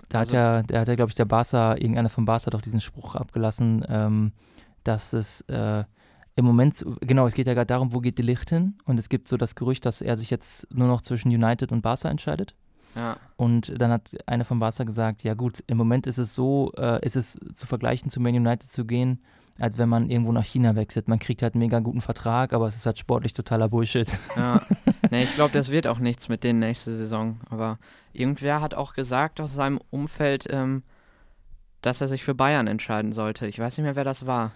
Da 0.10 0.20
Also- 0.20 0.32
hat 0.32 0.34
ja, 0.34 0.64
da 0.64 0.80
hat 0.82 0.88
ja, 0.90 0.96
glaube 0.96 1.10
ich, 1.12 1.16
der 1.16 1.26
Barca, 1.26 1.76
irgendeiner 1.76 2.10
von 2.10 2.26
Barca 2.26 2.50
doch 2.50 2.62
diesen 2.62 2.82
Spruch 2.82 3.16
abgelassen, 3.16 3.86
ähm, 3.88 4.32
dass 4.84 5.14
es 5.14 5.42
äh, 5.42 5.84
im 6.38 6.46
Moment, 6.46 6.86
genau, 7.02 7.26
es 7.26 7.34
geht 7.34 7.48
ja 7.48 7.56
gerade 7.56 7.66
darum, 7.66 7.94
wo 7.94 8.00
geht 8.00 8.20
die 8.20 8.24
Licht 8.24 8.52
hin? 8.52 8.76
Und 8.86 9.00
es 9.00 9.10
gibt 9.10 9.28
so 9.28 9.38
das 9.38 9.56
Gerücht, 9.56 9.88
dass 9.88 10.02
er 10.02 10.16
sich 10.18 10.30
jetzt 10.30 10.72
nur 10.72 10.88
noch 10.88 11.02
zwischen 11.02 11.30
United 11.30 11.72
und 11.72 11.82
Barca 11.82 12.10
entscheidet. 12.10 12.54
Ja. 12.96 13.18
Und 13.38 13.82
dann 13.82 13.92
hat 13.92 14.16
einer 14.28 14.46
von 14.46 14.60
Barca 14.60 14.84
gesagt, 14.84 15.24
ja 15.24 15.34
gut, 15.34 15.64
im 15.66 15.78
Moment 15.78 16.06
ist 16.06 16.20
es 16.20 16.36
so, 16.36 16.72
äh, 16.78 17.04
ist 17.04 17.16
es 17.16 17.40
zu 17.56 17.66
vergleichen, 17.66 18.10
zu 18.10 18.20
Man 18.20 18.36
United 18.36 18.70
zu 18.70 18.86
gehen, 18.86 19.20
als 19.58 19.80
wenn 19.80 19.90
man 19.90 20.10
irgendwo 20.10 20.32
nach 20.32 20.46
China 20.46 20.76
wechselt. 20.76 21.08
Man 21.08 21.18
kriegt 21.18 21.42
halt 21.42 21.56
einen 21.56 21.64
mega 21.64 21.80
guten 21.80 22.02
Vertrag, 22.02 22.54
aber 22.54 22.68
es 22.68 22.76
ist 22.76 22.86
halt 22.86 23.00
sportlich 23.00 23.34
totaler 23.34 23.68
Bullshit. 23.68 24.08
Ja. 24.36 24.62
nee, 25.10 25.24
ich 25.24 25.34
glaube, 25.34 25.54
das 25.54 25.72
wird 25.72 25.88
auch 25.88 25.98
nichts 25.98 26.30
mit 26.30 26.44
denen 26.44 26.60
nächste 26.60 26.96
Saison. 26.96 27.40
Aber 27.50 27.80
irgendwer 28.14 28.62
hat 28.62 28.76
auch 28.76 28.94
gesagt 28.94 29.42
aus 29.42 29.56
seinem 29.56 29.80
Umfeld, 29.90 30.46
ähm, 30.52 30.84
dass 31.82 32.00
er 32.02 32.08
sich 32.08 32.24
für 32.24 32.36
Bayern 32.36 32.68
entscheiden 32.68 33.12
sollte. 33.12 33.48
Ich 33.48 33.58
weiß 33.58 33.76
nicht 33.78 33.86
mehr, 33.86 33.96
wer 33.96 34.04
das 34.04 34.28
war. 34.28 34.52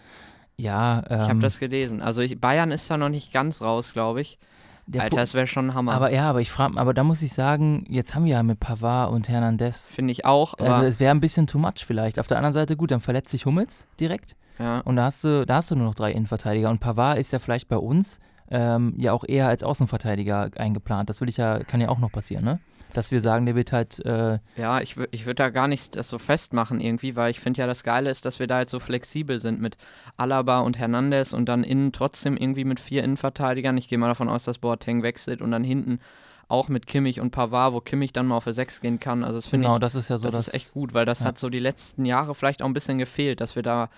Ja, 0.58 1.04
ähm, 1.10 1.22
Ich 1.22 1.30
habe 1.30 1.40
das 1.40 1.60
gelesen. 1.60 2.02
Also 2.02 2.22
ich, 2.22 2.40
Bayern 2.40 2.72
ist 2.72 2.90
da 2.90 2.98
noch 2.98 3.10
nicht 3.10 3.34
ganz 3.34 3.62
raus, 3.62 3.94
glaube 3.94 4.22
ich. 4.22 4.38
der 4.86 5.04
Alter, 5.04 5.18
das 5.18 5.34
wäre 5.34 5.48
schon 5.48 5.68
ein 5.68 5.74
Hammer. 5.74 5.94
aber 5.94 6.12
ja, 6.12 6.30
aber 6.30 6.42
ich 6.42 6.52
frage, 6.52 6.78
aber 6.78 6.94
da 6.94 7.04
muss 7.04 7.22
ich 7.22 7.34
sagen, 7.34 7.86
jetzt 7.90 8.16
haben 8.16 8.26
wir 8.26 8.34
ja 8.34 8.44
mit 8.44 8.60
Pavard 8.60 9.12
und 9.12 9.30
Hernandez 9.30 9.92
Finde 9.94 10.12
ich 10.12 10.26
auch. 10.26 10.54
Also 10.60 10.84
es 10.84 11.00
wäre 11.00 11.12
ein 11.12 11.20
bisschen 11.20 11.48
too 11.48 11.60
much 11.60 11.86
vielleicht. 11.86 12.20
Auf 12.20 12.28
der 12.28 12.38
anderen 12.38 12.54
Seite, 12.54 12.76
gut, 12.76 12.92
dann 12.92 13.02
verletzt 13.02 13.30
sich 13.30 13.46
Hummels 13.46 13.88
direkt 14.00 14.36
ja. 14.60 14.80
und 14.82 14.96
da 14.96 15.06
hast 15.06 15.24
du, 15.24 15.46
da 15.46 15.56
hast 15.56 15.72
du 15.72 15.76
nur 15.76 15.88
noch 15.88 15.96
drei 15.96 16.12
Innenverteidiger. 16.12 16.70
Und 16.70 16.80
Pavard 16.80 17.18
ist 17.18 17.32
ja 17.32 17.40
vielleicht 17.40 17.68
bei 17.68 17.78
uns 17.78 18.20
ähm, 18.50 18.94
ja 18.98 19.14
auch 19.14 19.24
eher 19.28 19.48
als 19.48 19.64
Außenverteidiger 19.64 20.52
eingeplant. 20.58 21.10
Das 21.10 21.22
will 21.22 21.30
ich 21.30 21.38
ja, 21.38 21.60
kann 21.60 21.82
ja 21.82 21.90
auch 21.90 22.00
noch 22.00 22.12
passieren, 22.12 22.44
ne? 22.44 22.60
Dass 22.94 23.12
wir 23.12 23.22
sagen, 23.22 23.46
der 23.46 23.56
wird 23.56 23.72
halt, 23.72 24.04
äh, 24.06 24.40
Ja, 24.56 24.82
ich, 24.82 24.96
ich 25.12 25.26
würde 25.26 25.36
da 25.36 25.50
gar 25.50 25.68
nicht 25.68 25.96
das 25.96 26.10
so 26.10 26.20
festmachen 26.20 26.80
irgendwie, 26.80 27.16
weil 27.16 27.32
ich 27.32 27.40
finde 27.40 27.62
ja 27.62 27.68
das 27.68 27.84
Geile 27.84 28.10
ist, 28.10 28.26
dass 28.26 28.40
wir 28.40 28.48
da 28.48 28.62
jetzt 28.62 28.72
so 28.72 28.80
flexibel 28.80 29.40
sind 29.40 29.62
mit 29.62 29.78
Alaba 30.18 30.60
und 30.60 30.78
Hernandez 30.78 31.34
und 31.34 31.48
dann 31.48 31.64
innen 31.64 31.92
trotzdem 31.92 32.38
irgendwie 32.38 32.66
mit 32.66 32.80
vier 32.80 33.04
Innenverteidigern. 33.04 33.78
Ich 33.78 33.88
gehe 33.88 33.98
mal 33.98 34.08
davon 34.08 34.30
aus, 34.30 34.44
dass 34.44 34.60
Boateng 34.60 35.04
wechselt 35.04 35.42
und 35.42 35.52
dann 35.52 35.64
hinten 35.64 36.00
auch 36.48 36.68
mit 36.68 36.86
Kimmich 36.86 37.22
und 37.22 37.32
Pavard, 37.32 37.74
wo 37.74 37.80
Kimmich 37.80 38.12
dann 38.12 38.28
mal 38.28 38.36
auf 38.36 38.44
der 38.44 38.54
6 38.54 38.82
gehen 38.82 39.00
kann. 39.00 39.24
Also 39.24 39.38
das 39.38 39.48
finde 39.48 39.66
genau, 39.66 39.78
ich, 39.78 39.82
das 39.82 39.96
ist 39.96 40.10
ja 40.10 40.18
so, 40.18 40.28
das 40.28 40.36
dass 40.36 40.48
ist 40.50 40.54
echt 40.54 40.74
gut, 40.74 40.94
weil 40.94 41.06
das 41.06 41.22
ja. 41.22 41.28
hat 41.28 41.38
so 41.38 41.50
die 41.50 41.60
letzten 41.60 42.06
Jahre 42.06 42.36
vielleicht 42.36 42.62
auch 42.62 42.68
ein 42.68 42.74
bisschen 42.74 42.98
gefehlt, 42.98 43.40
dass 43.40 43.56
wir 43.56 43.64
da 43.64 43.90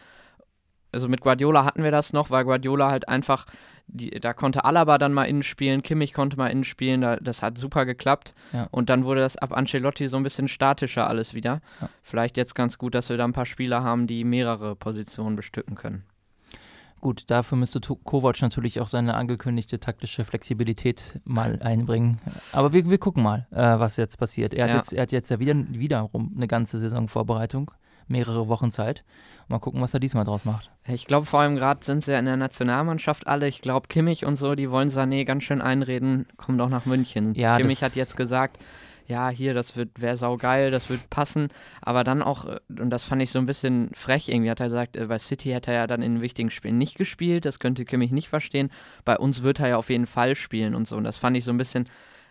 also 0.93 1.09
mit 1.09 1.21
Guardiola 1.21 1.65
hatten 1.65 1.83
wir 1.83 1.91
das 1.91 2.13
noch, 2.13 2.29
weil 2.29 2.45
Guardiola 2.45 2.89
halt 2.89 3.09
einfach, 3.09 3.45
die, 3.87 4.09
da 4.11 4.33
konnte 4.33 4.65
Alaba 4.65 4.97
dann 4.97 5.13
mal 5.13 5.25
innen 5.25 5.43
spielen, 5.43 5.83
Kimmich 5.83 6.13
konnte 6.13 6.37
mal 6.37 6.47
innen 6.47 6.63
spielen, 6.63 7.01
da, 7.01 7.17
das 7.17 7.43
hat 7.43 7.57
super 7.57 7.85
geklappt. 7.85 8.33
Ja. 8.53 8.67
Und 8.71 8.89
dann 8.89 9.05
wurde 9.05 9.21
das 9.21 9.37
ab 9.37 9.55
Ancelotti 9.55 10.07
so 10.07 10.17
ein 10.17 10.23
bisschen 10.23 10.47
statischer 10.47 11.07
alles 11.07 11.33
wieder. 11.33 11.61
Ja. 11.81 11.89
Vielleicht 12.01 12.37
jetzt 12.37 12.55
ganz 12.55 12.77
gut, 12.77 12.95
dass 12.95 13.09
wir 13.09 13.17
da 13.17 13.25
ein 13.25 13.33
paar 13.33 13.45
Spieler 13.45 13.83
haben, 13.83 14.07
die 14.07 14.23
mehrere 14.23 14.75
Positionen 14.75 15.35
bestücken 15.35 15.75
können. 15.75 16.03
Gut, 17.01 17.29
dafür 17.29 17.57
müsste 17.57 17.81
Kovac 17.81 18.41
natürlich 18.41 18.79
auch 18.79 18.87
seine 18.87 19.15
angekündigte 19.15 19.77
taktische 19.77 20.23
Flexibilität 20.23 21.19
mal 21.25 21.59
einbringen. 21.61 22.21
Aber 22.53 22.71
wir, 22.71 22.89
wir 22.89 22.97
gucken 22.97 23.21
mal, 23.21 23.45
äh, 23.51 23.57
was 23.57 23.97
jetzt 23.97 24.17
passiert. 24.17 24.53
Er 24.53 24.63
hat, 24.63 24.71
Ja. 24.71 24.77
jetzt, 24.77 24.93
er 24.93 25.01
hat 25.01 25.11
jetzt 25.11 25.29
ja 25.29 25.37
wieder, 25.37 25.53
wiederum 25.53 26.31
eine 26.33 26.47
ganze 26.47 26.79
Saisonvorbereitung, 26.79 27.71
mehrere 28.07 28.47
Wochen 28.47 28.71
Zeit. 28.71 29.03
Mal 29.47 29.59
gucken, 29.59 29.81
was 29.81 29.93
er 29.93 29.99
diesmal 29.99 30.23
draus 30.23 30.45
macht. 30.45 30.71
Ich 30.87 31.05
glaube, 31.05 31.25
vor 31.25 31.41
allem 31.41 31.55
gerade 31.55 31.83
sind 31.83 32.03
sie 32.03 32.13
ja 32.13 32.19
in 32.19 32.25
der 32.25 32.37
Nationalmannschaft 32.37 33.27
alle. 33.27 33.47
Ich 33.47 33.61
glaube, 33.61 33.87
Kimmich 33.87 34.25
und 34.25 34.37
so, 34.37 34.55
die 34.55 34.71
wollen 34.71 34.89
Sané 34.89 35.25
ganz 35.25 35.43
schön 35.43 35.61
einreden, 35.61 36.27
kommen 36.37 36.57
doch 36.57 36.69
nach 36.69 36.85
München. 36.85 37.33
Ja, 37.35 37.57
Kimmich 37.57 37.83
hat 37.83 37.95
jetzt 37.95 38.15
gesagt, 38.15 38.59
ja, 39.07 39.29
hier, 39.29 39.53
das 39.53 39.75
wird, 39.75 40.01
wäre 40.01 40.15
saugeil, 40.15 40.71
das 40.71 40.89
wird 40.89 41.09
passen. 41.09 41.49
Aber 41.81 42.03
dann 42.03 42.21
auch, 42.21 42.45
äh, 42.45 42.59
und 42.79 42.89
das 42.89 43.03
fand 43.03 43.21
ich 43.21 43.31
so 43.31 43.39
ein 43.39 43.45
bisschen 43.45 43.89
frech 43.93 44.29
irgendwie, 44.29 44.49
hat 44.49 44.59
er 44.59 44.67
gesagt, 44.67 44.95
äh, 44.95 45.05
bei 45.07 45.19
City 45.19 45.49
hätte 45.49 45.71
er 45.71 45.77
ja 45.77 45.87
dann 45.87 46.01
in 46.01 46.21
wichtigen 46.21 46.49
Spielen 46.49 46.77
nicht 46.77 46.97
gespielt, 46.97 47.45
das 47.45 47.59
könnte 47.59 47.85
Kimmich 47.85 48.11
nicht 48.11 48.29
verstehen. 48.29 48.69
Bei 49.05 49.17
uns 49.17 49.43
wird 49.43 49.59
er 49.59 49.67
ja 49.69 49.77
auf 49.77 49.89
jeden 49.89 50.07
Fall 50.07 50.35
spielen 50.35 50.75
und 50.75 50.87
so. 50.87 50.95
Und 50.95 51.03
das 51.03 51.17
fand 51.17 51.35
ich 51.37 51.43
so 51.43 51.51
ein 51.51 51.57
bisschen 51.57 51.89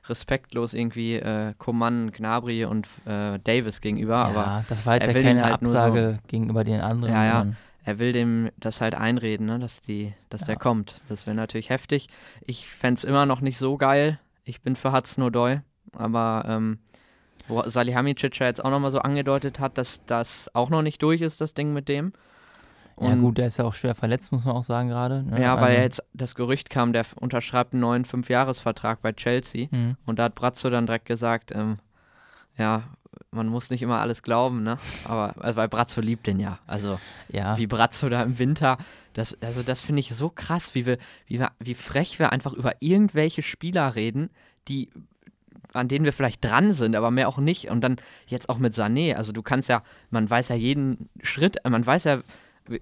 respektlos 0.08 0.74
irgendwie 0.74 1.14
äh, 1.14 1.54
Coman, 1.58 2.10
Gnabry 2.12 2.64
und 2.64 2.86
äh, 3.06 3.38
Davis 3.38 3.80
gegenüber. 3.80 4.16
Aber 4.18 4.34
ja, 4.34 4.64
das 4.68 4.84
war 4.86 4.94
jetzt 4.94 5.06
ja 5.06 5.12
keine 5.22 5.44
halt 5.44 5.62
nur 5.62 5.72
so- 5.72 5.78
Absage 5.78 6.18
gegenüber 6.28 6.64
den 6.64 6.80
anderen. 6.80 7.12
Ja, 7.12 7.24
ja. 7.24 7.46
er 7.84 7.98
will 7.98 8.12
dem 8.12 8.50
das 8.58 8.80
halt 8.80 8.94
einreden, 8.94 9.46
ne, 9.46 9.58
dass, 9.58 9.80
die, 9.82 10.12
dass 10.28 10.42
der 10.44 10.54
Ja. 10.54 10.58
kommt. 10.60 11.00
Das 11.08 11.26
wäre 11.26 11.36
natürlich 11.36 11.70
heftig. 11.70 12.08
Ich 12.44 12.68
fände 12.68 12.98
es 12.98 13.04
immer 13.04 13.26
noch 13.26 13.40
nicht 13.40 13.58
so 13.58 13.76
geil. 13.76 14.18
Ich 14.44 14.60
bin 14.62 14.74
für 14.76 14.92
Hudson-Odoi, 14.92 15.60
aber 15.92 16.44
ähm, 16.48 16.78
wo 17.48 17.62
Salihamidzic 17.62 18.38
ja 18.38 18.46
jetzt 18.46 18.64
auch 18.64 18.70
nochmal 18.70 18.90
so 18.90 18.98
angedeutet 19.00 19.60
hat, 19.60 19.78
dass 19.78 20.04
das 20.06 20.50
auch 20.54 20.70
noch 20.70 20.82
nicht 20.82 21.02
durch 21.02 21.20
ist, 21.20 21.40
das 21.40 21.54
Ding 21.54 21.72
mit 21.72 21.88
dem. 21.88 22.12
Ja, 23.00 23.14
gut, 23.14 23.38
der 23.38 23.46
ist 23.46 23.56
ja 23.56 23.64
auch 23.64 23.74
schwer 23.74 23.94
verletzt, 23.94 24.32
muss 24.32 24.44
man 24.44 24.54
auch 24.54 24.64
sagen 24.64 24.88
gerade. 24.88 25.22
ne? 25.22 25.40
Ja, 25.40 25.56
weil 25.56 25.76
Also, 25.76 25.80
jetzt 25.82 26.04
das 26.14 26.34
Gerücht 26.34 26.70
kam, 26.70 26.92
der 26.92 27.04
unterschreibt 27.16 27.72
einen 27.72 27.80
neuen 27.80 28.04
Fünfjahresvertrag 28.04 29.02
bei 29.02 29.12
Chelsea. 29.12 29.68
mhm. 29.70 29.96
Und 30.06 30.18
da 30.18 30.24
hat 30.24 30.34
Brazzo 30.34 30.70
dann 30.70 30.86
direkt 30.86 31.06
gesagt, 31.06 31.52
ähm, 31.54 31.78
ja, 32.56 32.84
man 33.30 33.48
muss 33.48 33.70
nicht 33.70 33.82
immer 33.82 34.00
alles 34.00 34.22
glauben, 34.22 34.62
ne? 34.62 34.78
Aber 35.04 35.34
also, 35.40 35.56
weil 35.56 35.68
Brazzo 35.68 36.00
liebt 36.00 36.26
den 36.26 36.38
ja. 36.38 36.58
Also 36.66 36.98
Ja, 37.28 37.56
wie 37.58 37.66
Brazzo 37.66 38.08
da 38.08 38.22
im 38.22 38.38
Winter. 38.38 38.78
Das, 39.14 39.36
also 39.42 39.62
das 39.62 39.80
finde 39.80 40.00
ich 40.00 40.14
so 40.14 40.30
krass, 40.30 40.74
wie 40.74 40.86
wir, 40.86 40.98
wie 41.26 41.38
wir, 41.38 41.50
wie 41.58 41.74
frech 41.74 42.18
wir 42.18 42.32
einfach 42.32 42.52
über 42.52 42.72
irgendwelche 42.80 43.42
Spieler 43.42 43.94
reden, 43.94 44.30
die 44.68 44.90
an 45.74 45.88
denen 45.88 46.04
wir 46.04 46.12
vielleicht 46.12 46.44
dran 46.44 46.72
sind, 46.72 46.94
aber 46.96 47.10
mehr 47.10 47.28
auch 47.28 47.38
nicht. 47.38 47.70
Und 47.70 47.80
dann 47.80 47.96
jetzt 48.26 48.48
auch 48.48 48.58
mit 48.58 48.74
Sané. 48.74 49.14
Also 49.14 49.32
du 49.32 49.42
kannst 49.42 49.70
ja, 49.70 49.82
man 50.10 50.28
weiß 50.28 50.50
ja 50.50 50.56
jeden 50.56 51.08
Schritt, 51.22 51.56
man 51.68 51.84
weiß 51.86 52.04
ja, 52.04 52.20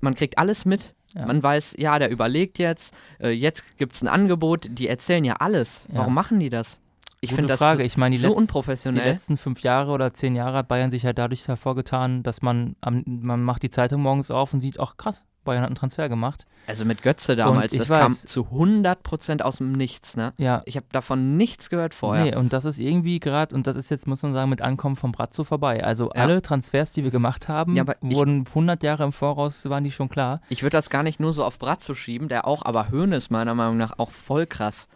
man 0.00 0.14
kriegt 0.14 0.38
alles 0.38 0.64
mit. 0.64 0.94
Ja. 1.14 1.26
Man 1.26 1.42
weiß, 1.42 1.74
ja, 1.78 1.98
der 1.98 2.10
überlegt 2.10 2.58
jetzt, 2.58 2.94
äh, 3.20 3.30
jetzt 3.30 3.78
gibt 3.78 3.94
es 3.94 4.02
ein 4.02 4.08
Angebot, 4.08 4.68
die 4.70 4.86
erzählen 4.86 5.24
ja 5.24 5.36
alles. 5.36 5.84
Ja. 5.88 6.00
Warum 6.00 6.14
machen 6.14 6.38
die 6.38 6.50
das? 6.50 6.80
Ich 7.20 7.34
finde 7.34 7.48
das 7.48 7.58
Frage. 7.58 7.82
Ich 7.82 7.96
meine, 7.96 8.14
die, 8.14 8.22
so 8.22 8.28
letzten, 8.28 8.38
die 8.38 8.42
unprofessionell. 8.44 9.04
letzten 9.04 9.36
fünf 9.36 9.60
Jahre 9.62 9.90
oder 9.92 10.12
zehn 10.12 10.34
Jahre 10.34 10.58
hat 10.58 10.68
Bayern 10.68 10.90
sich 10.90 11.04
halt 11.04 11.18
dadurch 11.18 11.46
hervorgetan, 11.46 12.22
dass 12.22 12.40
man, 12.42 12.76
am, 12.80 13.02
man 13.04 13.42
macht 13.42 13.62
die 13.62 13.70
Zeitung 13.70 14.00
morgens 14.02 14.30
auf 14.30 14.54
und 14.54 14.60
sieht, 14.60 14.80
ach 14.80 14.96
krass, 14.96 15.24
Bayern 15.44 15.62
hat 15.62 15.68
einen 15.68 15.74
Transfer 15.76 16.08
gemacht. 16.08 16.46
Also 16.66 16.84
mit 16.84 17.02
Götze 17.02 17.34
damals, 17.34 17.72
ich 17.72 17.78
das 17.80 17.88
kam 17.88 18.12
weiß- 18.12 18.26
zu 18.26 18.48
100% 18.50 19.42
aus 19.42 19.56
dem 19.56 19.72
Nichts, 19.72 20.16
ne? 20.16 20.32
Ja, 20.36 20.62
Ich 20.66 20.76
habe 20.76 20.86
davon 20.92 21.36
nichts 21.36 21.70
gehört 21.70 21.94
vorher. 21.94 22.24
Nee, 22.24 22.36
und 22.36 22.52
das 22.52 22.64
ist 22.64 22.78
irgendwie 22.78 23.18
gerade, 23.18 23.54
und 23.56 23.66
das 23.66 23.76
ist 23.76 23.90
jetzt, 23.90 24.06
muss 24.06 24.22
man 24.22 24.32
sagen, 24.34 24.50
mit 24.50 24.60
Ankommen 24.62 24.96
von 24.96 25.10
Brazzo 25.12 25.42
vorbei. 25.44 25.82
Also 25.82 26.06
Ja. 26.14 26.22
alle 26.22 26.42
Transfers, 26.42 26.92
die 26.92 27.02
wir 27.02 27.10
gemacht 27.10 27.48
haben, 27.48 27.74
Ja, 27.76 27.82
aber 27.82 27.96
ich- 28.02 28.14
wurden 28.14 28.44
100 28.54 28.82
Jahre 28.82 29.04
im 29.04 29.12
Voraus, 29.12 29.68
waren 29.68 29.82
die 29.84 29.90
schon 29.90 30.08
klar. 30.08 30.40
Ich 30.48 30.62
würde 30.62 30.76
das 30.76 30.90
gar 30.90 31.02
nicht 31.02 31.18
nur 31.20 31.32
so 31.32 31.44
auf 31.44 31.58
Brazzo 31.58 31.94
schieben, 31.94 32.28
der 32.28 32.46
auch, 32.46 32.64
aber 32.64 32.90
Hoeneß 32.90 33.30
meiner 33.30 33.54
Meinung 33.54 33.76
nach 33.78 33.98
auch 33.98 34.10
voll 34.10 34.46
krass. 34.46 34.88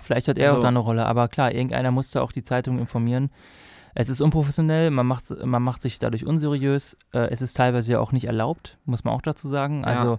Vielleicht 0.00 0.28
hat 0.28 0.38
er 0.38 0.50
auch 0.50 0.54
Also- 0.56 0.62
da 0.62 0.68
eine 0.68 0.78
Rolle, 0.78 1.06
aber 1.06 1.28
klar, 1.28 1.52
irgendeiner 1.52 1.90
musste 1.90 2.22
auch 2.22 2.32
die 2.32 2.42
Zeitung 2.44 2.78
informieren. 2.78 3.30
Es 3.94 4.08
ist 4.08 4.20
unprofessionell, 4.20 4.90
man 4.90 5.06
macht, 5.06 5.24
man 5.44 5.62
macht 5.62 5.82
sich 5.82 5.98
dadurch 5.98 6.26
unseriös. 6.26 6.96
Äh, 7.12 7.30
es 7.30 7.42
ist 7.42 7.56
teilweise 7.56 7.92
ja 7.92 8.00
auch 8.00 8.12
nicht 8.12 8.24
erlaubt, 8.24 8.78
muss 8.84 9.04
man 9.04 9.14
auch 9.14 9.22
dazu 9.22 9.48
sagen. 9.48 9.80
Ja. 9.80 9.86
Also 9.86 10.18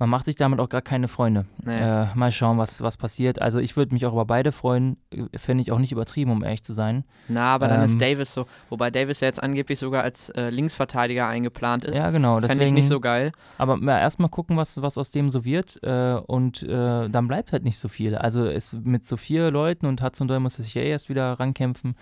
man 0.00 0.08
macht 0.08 0.24
sich 0.24 0.34
damit 0.34 0.60
auch 0.60 0.70
gar 0.70 0.80
keine 0.80 1.08
Freunde. 1.08 1.44
Nee. 1.62 1.76
Äh, 1.76 2.06
mal 2.14 2.32
schauen, 2.32 2.56
was, 2.56 2.80
was 2.80 2.96
passiert. 2.96 3.42
Also 3.42 3.58
ich 3.58 3.76
würde 3.76 3.92
mich 3.92 4.06
auch 4.06 4.14
über 4.14 4.24
beide 4.24 4.50
freuen. 4.50 4.96
Fände 5.36 5.60
ich 5.60 5.72
auch 5.72 5.78
nicht 5.78 5.92
übertrieben, 5.92 6.30
um 6.30 6.42
ehrlich 6.42 6.62
zu 6.62 6.72
sein. 6.72 7.04
Na, 7.28 7.54
aber 7.54 7.68
dann 7.68 7.80
Ähm, 7.80 7.84
ist 7.84 8.00
Davis 8.00 8.32
so, 8.32 8.46
wobei 8.70 8.90
Davis 8.90 9.20
ja 9.20 9.26
jetzt 9.26 9.42
angeblich 9.42 9.78
sogar 9.78 10.02
als 10.02 10.30
äh, 10.30 10.48
Linksverteidiger 10.48 11.26
eingeplant 11.26 11.84
ist. 11.84 11.98
Ja, 11.98 12.10
genau. 12.10 12.40
Fände 12.40 12.64
ich 12.64 12.72
nicht 12.72 12.88
so 12.88 12.98
geil. 12.98 13.32
Aber 13.58 13.78
ja, 13.82 13.98
erstmal 13.98 14.30
gucken, 14.30 14.56
was, 14.56 14.80
was 14.80 14.96
aus 14.96 15.10
dem 15.10 15.28
so 15.28 15.44
wird. 15.44 15.78
Äh, 15.82 16.14
und 16.26 16.62
äh, 16.62 17.10
dann 17.10 17.28
bleibt 17.28 17.52
halt 17.52 17.64
nicht 17.64 17.76
so 17.78 17.88
viel. 17.88 18.14
Also 18.14 18.46
es 18.46 18.72
mit 18.72 19.04
so 19.04 19.18
vier 19.18 19.50
Leuten 19.50 19.84
und 19.84 20.02
Hudson 20.02 20.28
Doyle 20.28 20.40
muss 20.40 20.54
sich 20.54 20.72
ja 20.72 20.80
erst 20.80 21.10
wieder 21.10 21.34
rankämpfen, 21.38 21.94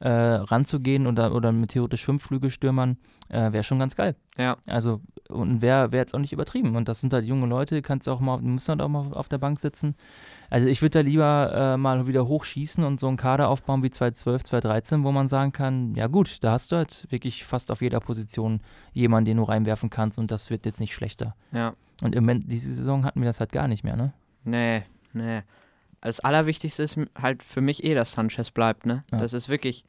äh, 0.00 0.10
ranzugehen 0.10 1.06
oder, 1.06 1.34
oder 1.34 1.52
mit 1.52 1.70
theoretisch 1.70 2.04
fünf 2.04 2.22
Flügelstürmern, 2.22 2.98
äh, 3.28 3.52
wäre 3.52 3.62
schon 3.62 3.78
ganz 3.78 3.96
geil. 3.96 4.16
Ja. 4.36 4.56
Also, 4.66 5.00
und 5.28 5.62
wäre 5.62 5.92
wär 5.92 6.00
jetzt 6.00 6.14
auch 6.14 6.18
nicht 6.18 6.32
übertrieben. 6.32 6.76
Und 6.76 6.88
das 6.88 7.00
sind 7.00 7.12
halt 7.12 7.24
junge 7.24 7.46
Leute, 7.46 7.82
kannst 7.82 8.06
du 8.06 8.10
auch 8.10 8.20
mal, 8.20 8.40
müssen 8.40 8.68
halt 8.68 8.82
auch 8.82 8.88
mal 8.88 9.12
auf 9.14 9.28
der 9.28 9.38
Bank 9.38 9.58
sitzen. 9.58 9.94
Also 10.50 10.68
ich 10.68 10.82
würde 10.82 10.98
da 10.98 11.00
lieber 11.00 11.74
äh, 11.74 11.76
mal 11.76 12.06
wieder 12.06 12.26
hochschießen 12.26 12.84
und 12.84 13.00
so 13.00 13.08
einen 13.08 13.16
Kader 13.16 13.48
aufbauen 13.48 13.82
wie 13.82 13.90
2012, 13.90 14.44
2013, 14.44 15.04
wo 15.04 15.12
man 15.12 15.28
sagen 15.28 15.52
kann, 15.52 15.94
ja 15.94 16.06
gut, 16.06 16.44
da 16.44 16.52
hast 16.52 16.70
du 16.70 16.76
halt 16.76 17.06
wirklich 17.10 17.44
fast 17.44 17.70
auf 17.70 17.82
jeder 17.82 18.00
Position 18.00 18.60
jemanden, 18.92 19.26
den 19.26 19.36
du 19.38 19.44
reinwerfen 19.44 19.90
kannst 19.90 20.18
und 20.18 20.30
das 20.30 20.50
wird 20.50 20.66
jetzt 20.66 20.80
nicht 20.80 20.94
schlechter. 20.94 21.34
Ja. 21.52 21.74
Und 22.02 22.14
im 22.14 22.24
Moment, 22.24 22.50
diese 22.50 22.72
Saison 22.72 23.04
hatten 23.04 23.20
wir 23.20 23.26
das 23.26 23.40
halt 23.40 23.52
gar 23.52 23.68
nicht 23.68 23.84
mehr, 23.84 23.96
ne? 23.96 24.12
Nee, 24.44 24.82
nee. 25.12 25.42
Das 26.04 26.20
Allerwichtigste 26.20 26.82
ist 26.82 26.96
halt 27.20 27.42
für 27.42 27.60
mich 27.60 27.82
eh, 27.82 27.94
dass 27.94 28.12
Sanchez 28.12 28.50
bleibt, 28.50 28.86
ne? 28.86 29.04
Ja. 29.10 29.18
Das 29.20 29.32
ist 29.32 29.48
wirklich, 29.48 29.84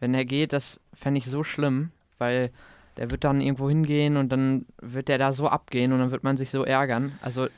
wenn 0.00 0.14
er 0.14 0.24
geht, 0.24 0.52
das 0.52 0.80
fände 0.94 1.18
ich 1.18 1.26
so 1.26 1.42
schlimm, 1.42 1.90
weil 2.18 2.50
der 2.96 3.10
wird 3.10 3.24
dann 3.24 3.40
irgendwo 3.40 3.68
hingehen 3.68 4.16
und 4.16 4.30
dann 4.30 4.66
wird 4.80 5.08
der 5.08 5.18
da 5.18 5.32
so 5.32 5.48
abgehen 5.48 5.92
und 5.92 5.98
dann 5.98 6.10
wird 6.12 6.22
man 6.24 6.36
sich 6.36 6.50
so 6.50 6.64
ärgern. 6.64 7.12
Also 7.22 7.48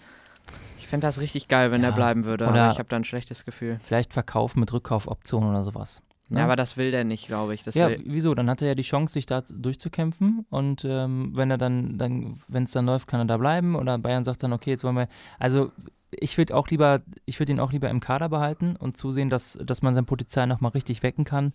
ich 0.79 0.87
fände 0.89 1.07
das 1.07 1.21
richtig 1.21 1.49
geil, 1.49 1.71
wenn 1.71 1.83
Ja, 1.83 1.89
der 1.91 1.97
bleiben 1.97 2.25
würde, 2.25 2.49
oder- 2.49 2.63
aber 2.63 2.73
ich 2.73 2.79
habe 2.79 2.89
da 2.89 2.97
ein 2.97 3.05
schlechtes 3.05 3.45
Gefühl. 3.45 3.79
Vielleicht 3.83 4.13
verkaufen 4.13 4.61
mit 4.61 4.73
Rückkaufoption 4.73 5.45
oder 5.45 5.63
sowas. 5.65 6.01
ne? 6.29 6.39
Ja, 6.39 6.45
aber 6.45 6.57
das 6.57 6.77
will 6.77 6.91
der 6.91 7.05
nicht, 7.05 7.27
glaube 7.27 7.55
ich. 7.55 7.63
Das 7.63 7.75
ja, 7.75 7.91
wieso? 8.05 8.35
Dann 8.35 8.49
hat 8.51 8.63
er 8.63 8.69
ja 8.69 8.75
die 8.75 8.83
Chance, 8.83 9.15
sich 9.15 9.27
da 9.27 9.43
durchzukämpfen 9.43 10.45
und 10.51 10.85
ähm, 10.85 11.33
wenn 11.35 11.51
er 11.51 11.59
dann, 11.59 11.99
dann 11.99 12.39
wenn 12.49 12.63
es 12.65 12.71
dann 12.71 12.87
läuft, 12.87 13.09
kann 13.09 13.21
er 13.21 13.27
da 13.27 13.37
bleiben 13.37 13.75
oder 13.77 13.97
Bayern 13.99 14.25
sagt 14.25 14.43
dann, 14.43 14.53
okay, 14.53 14.71
jetzt 14.71 14.85
wollen 14.85 14.97
wir. 14.97 15.09
Also 15.39 15.73
ich 16.11 16.39
würde 16.39 16.55
auch 16.55 16.69
lieber, 16.69 17.03
ich 17.27 17.39
würde 17.39 17.53
ihn 17.53 17.61
auch 17.61 17.73
lieber 17.73 17.91
im 17.91 18.01
Kader 18.01 18.29
behalten 18.29 18.77
und 18.77 18.97
zusehen, 18.97 19.31
dass, 19.31 19.59
dass 19.63 19.83
man 19.83 19.95
sein 19.95 20.07
Potenzial 20.07 20.47
nochmal 20.47 20.73
richtig 20.73 21.03
wecken 21.03 21.25
kann. 21.25 21.53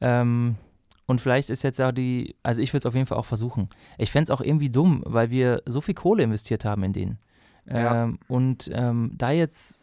Ähm, 0.00 0.56
und 1.06 1.20
vielleicht 1.20 1.48
ist 1.48 1.62
jetzt 1.62 1.78
ja 1.78 1.90
die, 1.90 2.36
also 2.42 2.60
ich 2.60 2.72
würde 2.72 2.80
es 2.80 2.86
auf 2.86 2.94
jeden 2.94 3.06
Fall 3.06 3.16
auch 3.16 3.24
versuchen. 3.24 3.70
Ich 3.96 4.12
fände 4.12 4.30
es 4.30 4.38
auch 4.38 4.42
irgendwie 4.42 4.68
dumm, 4.68 5.02
weil 5.06 5.30
wir 5.30 5.62
so 5.64 5.80
viel 5.80 5.94
Kohle 5.94 6.22
investiert 6.22 6.66
haben 6.66 6.82
in 6.82 6.92
den. 6.92 7.18
Ja. 7.66 8.04
Ähm, 8.04 8.18
und 8.28 8.70
ähm, 8.74 9.12
da 9.14 9.30
jetzt, 9.30 9.82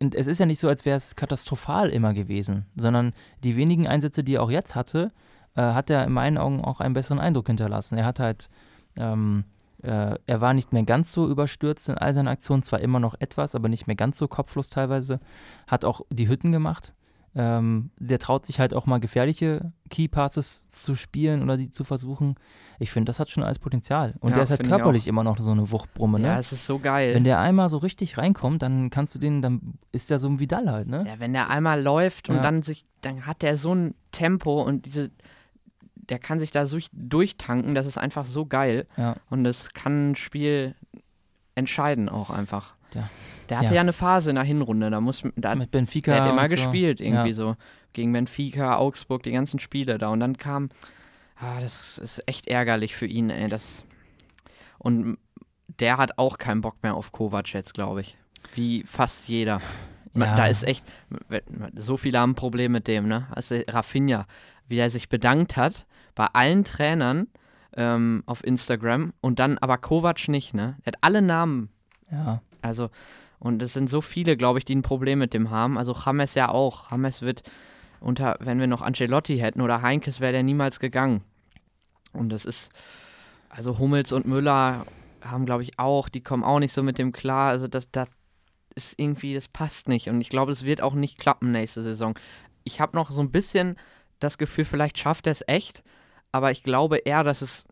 und 0.00 0.14
es 0.14 0.26
ist 0.26 0.40
ja 0.40 0.46
nicht 0.46 0.60
so, 0.60 0.68
als 0.68 0.84
wäre 0.84 0.96
es 0.96 1.14
katastrophal 1.14 1.88
immer 1.90 2.14
gewesen, 2.14 2.66
sondern 2.76 3.12
die 3.44 3.56
wenigen 3.56 3.86
Einsätze, 3.86 4.24
die 4.24 4.34
er 4.34 4.42
auch 4.42 4.50
jetzt 4.50 4.74
hatte, 4.74 5.12
äh, 5.54 5.62
hat 5.62 5.88
er 5.88 6.04
in 6.04 6.12
meinen 6.12 6.36
Augen 6.36 6.60
auch 6.64 6.80
einen 6.80 6.94
besseren 6.94 7.20
Eindruck 7.20 7.46
hinterlassen. 7.46 7.96
Er 7.96 8.04
hat 8.04 8.18
halt, 8.18 8.50
ähm, 8.96 9.44
äh, 9.82 10.16
er 10.26 10.40
war 10.40 10.54
nicht 10.54 10.72
mehr 10.72 10.82
ganz 10.84 11.12
so 11.12 11.28
überstürzt 11.28 11.88
in 11.88 11.96
all 11.98 12.12
seinen 12.14 12.28
Aktionen, 12.28 12.62
zwar 12.62 12.80
immer 12.80 13.00
noch 13.00 13.14
etwas, 13.18 13.54
aber 13.54 13.68
nicht 13.68 13.86
mehr 13.86 13.96
ganz 13.96 14.18
so 14.18 14.28
kopflos 14.28 14.70
teilweise. 14.70 15.20
Hat 15.66 15.84
auch 15.84 16.02
die 16.10 16.28
Hütten 16.28 16.52
gemacht. 16.52 16.92
Ähm, 17.32 17.90
der 18.00 18.18
traut 18.18 18.44
sich 18.44 18.58
halt 18.58 18.74
auch 18.74 18.86
mal 18.86 18.98
gefährliche 18.98 19.72
Key 19.88 20.08
Passes 20.08 20.68
zu 20.68 20.96
spielen 20.96 21.42
oder 21.44 21.56
die 21.56 21.70
zu 21.70 21.84
versuchen. 21.84 22.34
Ich 22.80 22.90
finde, 22.90 23.08
das 23.08 23.20
hat 23.20 23.28
schon 23.30 23.44
alles 23.44 23.60
Potenzial. 23.60 24.16
Und 24.18 24.30
Ja, 24.30 24.34
der 24.36 24.44
ist 24.44 24.50
halt 24.50 24.64
körperlich 24.64 25.06
immer 25.06 25.22
noch 25.22 25.38
so 25.38 25.52
eine 25.52 25.70
Wuchtbrumme, 25.70 26.18
ne? 26.18 26.26
ja, 26.26 26.38
es 26.40 26.50
ist 26.50 26.66
so 26.66 26.80
geil. 26.80 27.14
Wenn 27.14 27.22
der 27.22 27.38
einmal 27.38 27.68
so 27.68 27.76
richtig 27.78 28.18
reinkommt, 28.18 28.62
dann 28.62 28.90
kannst 28.90 29.14
du 29.14 29.20
den, 29.20 29.42
dann 29.42 29.74
ist 29.92 30.10
der 30.10 30.18
so 30.18 30.28
ein 30.28 30.40
Vidal 30.40 30.70
halt, 30.72 30.88
ne? 30.88 31.04
Ja, 31.06 31.20
wenn 31.20 31.32
der 31.32 31.50
einmal 31.50 31.80
läuft 31.80 32.28
und 32.28 32.36
Ja. 32.36 32.42
dann 32.42 32.62
sich, 32.62 32.84
dann 33.00 33.26
hat 33.26 33.42
der 33.42 33.56
so 33.56 33.74
ein 33.76 33.94
Tempo 34.10 34.60
und 34.62 34.86
diese, 34.86 35.10
der 36.10 36.18
kann 36.18 36.38
sich 36.38 36.50
da 36.50 36.66
so 36.66 36.78
durchtanken, 36.92 37.74
das 37.74 37.86
ist 37.86 37.96
einfach 37.96 38.24
so 38.24 38.44
geil. 38.44 38.86
Ja. 38.96 39.16
Und 39.30 39.44
das 39.44 39.72
kann 39.72 40.10
ein 40.10 40.16
Spiel 40.16 40.74
entscheiden 41.54 42.08
auch 42.08 42.30
einfach. 42.30 42.74
Ja. 42.94 43.08
Der 43.48 43.58
hatte 43.58 43.68
Ja. 43.68 43.74
ja. 43.76 43.80
eine 43.80 43.92
Phase 43.92 44.30
in 44.30 44.36
der 44.36 44.44
Hinrunde, 44.44 44.90
da 44.90 45.00
muss 45.00 45.22
da, 45.36 45.54
Mit 45.54 45.70
Benfica. 45.70 46.12
der 46.12 46.24
hat 46.24 46.30
immer 46.30 46.46
so. 46.46 46.54
gespielt 46.54 47.00
irgendwie 47.00 47.32
so. 47.32 47.56
Gegen 47.92 48.12
Benfica, 48.12 48.76
Augsburg, 48.76 49.22
die 49.22 49.32
ganzen 49.32 49.58
Spiele 49.58 49.98
da. 49.98 50.08
Und 50.08 50.20
dann 50.20 50.36
kam, 50.36 50.68
ah, 51.36 51.60
das 51.60 51.98
ist 51.98 52.22
echt 52.26 52.46
ärgerlich 52.48 52.94
für 52.94 53.06
ihn, 53.06 53.30
ey. 53.30 53.48
Das, 53.48 53.84
und 54.78 55.18
der 55.80 55.96
hat 55.96 56.18
auch 56.18 56.38
keinen 56.38 56.60
Bock 56.60 56.76
mehr 56.82 56.94
auf 56.94 57.12
Kovac 57.12 57.52
jetzt, 57.52 57.74
glaube 57.74 58.00
ich. 58.02 58.16
Wie 58.54 58.84
fast 58.84 59.28
jeder. 59.28 59.60
Ja. 60.14 60.34
Da 60.34 60.46
ist 60.46 60.64
echt, 60.64 60.84
so 61.76 61.96
viele 61.96 62.18
haben 62.18 62.32
ein 62.32 62.36
Problem 62.36 62.72
mit 62.72 62.88
dem, 62.88 63.06
ne? 63.06 63.26
Also 63.30 63.60
Rafinha, 63.68 64.26
wie 64.68 64.78
er 64.78 64.90
sich 64.90 65.08
bedankt 65.08 65.56
hat 65.56 65.86
bei 66.14 66.26
allen 66.32 66.64
Trainern 66.64 67.28
ähm, 67.76 68.22
auf 68.26 68.44
Instagram 68.44 69.12
und 69.20 69.38
dann 69.38 69.58
aber 69.58 69.78
Kovac 69.78 70.28
nicht, 70.28 70.54
ne? 70.54 70.76
Er 70.82 70.92
hat 70.92 70.98
alle 71.02 71.22
Namen, 71.22 71.70
Ja. 72.10 72.42
also 72.62 72.90
und 73.38 73.62
es 73.62 73.72
sind 73.72 73.88
so 73.88 74.02
viele, 74.02 74.36
glaube 74.36 74.58
ich, 74.58 74.64
die 74.66 74.74
ein 74.76 74.82
Problem 74.82 75.18
mit 75.18 75.32
dem 75.32 75.50
haben. 75.50 75.78
Also 75.78 75.96
James 76.04 76.34
ja 76.34 76.50
auch. 76.50 76.90
James 76.90 77.22
wird 77.22 77.42
unter, 77.98 78.36
wenn 78.40 78.60
wir 78.60 78.66
noch 78.66 78.82
Ancelotti 78.82 79.38
hätten 79.38 79.62
oder 79.62 79.80
Heinkes, 79.80 80.20
wäre 80.20 80.32
der 80.32 80.42
niemals 80.42 80.78
gegangen. 80.78 81.22
Und 82.12 82.28
das 82.28 82.44
ist, 82.44 82.70
also 83.48 83.78
Hummels 83.78 84.12
und 84.12 84.26
Müller 84.26 84.84
haben, 85.22 85.46
glaube 85.46 85.62
ich, 85.62 85.78
auch, 85.78 86.10
die 86.10 86.22
kommen 86.22 86.44
auch 86.44 86.58
nicht 86.58 86.74
so 86.74 86.82
mit 86.82 86.98
dem 86.98 87.12
klar. 87.12 87.48
Also 87.48 87.66
das, 87.66 87.90
das 87.90 88.08
ist 88.74 88.98
irgendwie, 88.98 89.32
das 89.32 89.48
passt 89.48 89.88
nicht. 89.88 90.10
Und 90.10 90.20
ich 90.20 90.28
glaube, 90.28 90.52
es 90.52 90.64
wird 90.64 90.82
auch 90.82 90.94
nicht 90.94 91.18
klappen 91.18 91.50
nächste 91.50 91.80
Saison. 91.82 92.18
Ich 92.64 92.78
habe 92.78 92.94
noch 92.94 93.10
so 93.10 93.22
ein 93.22 93.30
bisschen 93.30 93.76
das 94.18 94.36
Gefühl, 94.36 94.66
vielleicht 94.66 94.98
schafft 94.98 95.26
er 95.26 95.32
es 95.32 95.44
echt, 95.46 95.82
aber 96.32 96.50
ich 96.50 96.62
glaube 96.62 96.98
eher, 96.98 97.22
dass 97.24 97.42
es 97.42 97.64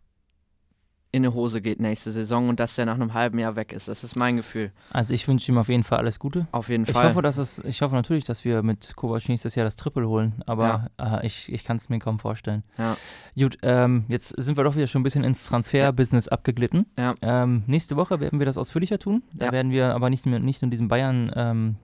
in 1.11 1.23
die 1.23 1.31
Hose 1.31 1.63
geht 1.63 1.81
nächste 1.81 2.13
Saison 2.13 2.51
und 2.51 2.61
dass 2.61 2.77
er 2.77 2.85
nach 2.85 2.97
einem 2.97 3.15
halben 3.15 3.39
Jahr 3.39 3.57
weg 3.57 3.73
ist. 3.73 3.89
Das 3.89 4.05
ist 4.05 4.15
mein 4.15 4.37
Gefühl. 4.37 4.73
Also 4.91 5.15
ich 5.15 5.27
wünsche 5.27 5.51
ihm 5.51 5.57
auf 5.57 5.71
jeden 5.71 5.83
Fall 5.83 5.97
alles 5.99 6.19
Gute. 6.19 6.47
Auf 6.53 6.69
jeden 6.69 6.85
Ich 6.85 6.91
Fall. 6.93 7.09
hoffe, 7.09 7.23
dass 7.23 7.39
es, 7.39 7.61
ich 7.61 7.81
hoffe 7.81 7.95
natürlich, 7.95 8.25
dass 8.25 8.45
wir 8.45 8.63
mit 8.63 8.95
Kovac 8.95 9.27
nächstes 9.31 9.55
Jahr 9.55 9.65
das 9.65 9.77
Triple 9.77 10.07
holen, 10.07 10.43
aber 10.45 10.91
äh, 11.01 11.27
ich, 11.27 11.51
ich 11.51 11.65
kann 11.65 11.79
es 11.79 11.89
mir 11.89 11.99
kaum 11.99 12.19
vorstellen. 12.19 12.63
Ja. 12.77 12.95
Gut, 13.39 13.57
ähm, 13.63 14.05
jetzt 14.09 14.29
sind 14.37 14.59
wir 14.59 14.65
doch 14.65 14.77
wieder 14.77 14.87
schon 14.87 15.01
ein 15.01 15.05
bisschen 15.05 15.25
ins 15.25 15.47
Transfer-Business 15.47 16.29
abgeglitten. 16.29 16.85
Ja. 16.99 17.15
Ähm, 17.23 17.63
nächste 17.67 17.97
Woche 17.97 18.21
werden 18.21 18.39
wir 18.39 18.45
das 18.47 18.59
ausführlicher 18.59 18.99
tun. 18.99 19.23
Da 19.33 19.47
Ja. 19.47 19.53
werden 19.53 19.73
wir 19.73 19.95
aber 19.95 20.11
nicht, 20.11 20.27
mehr, 20.27 20.41
nicht 20.41 20.61
nur 20.61 20.71
diesen 20.71 20.89
Bayern, 20.89 21.33
ähm, 21.35 21.77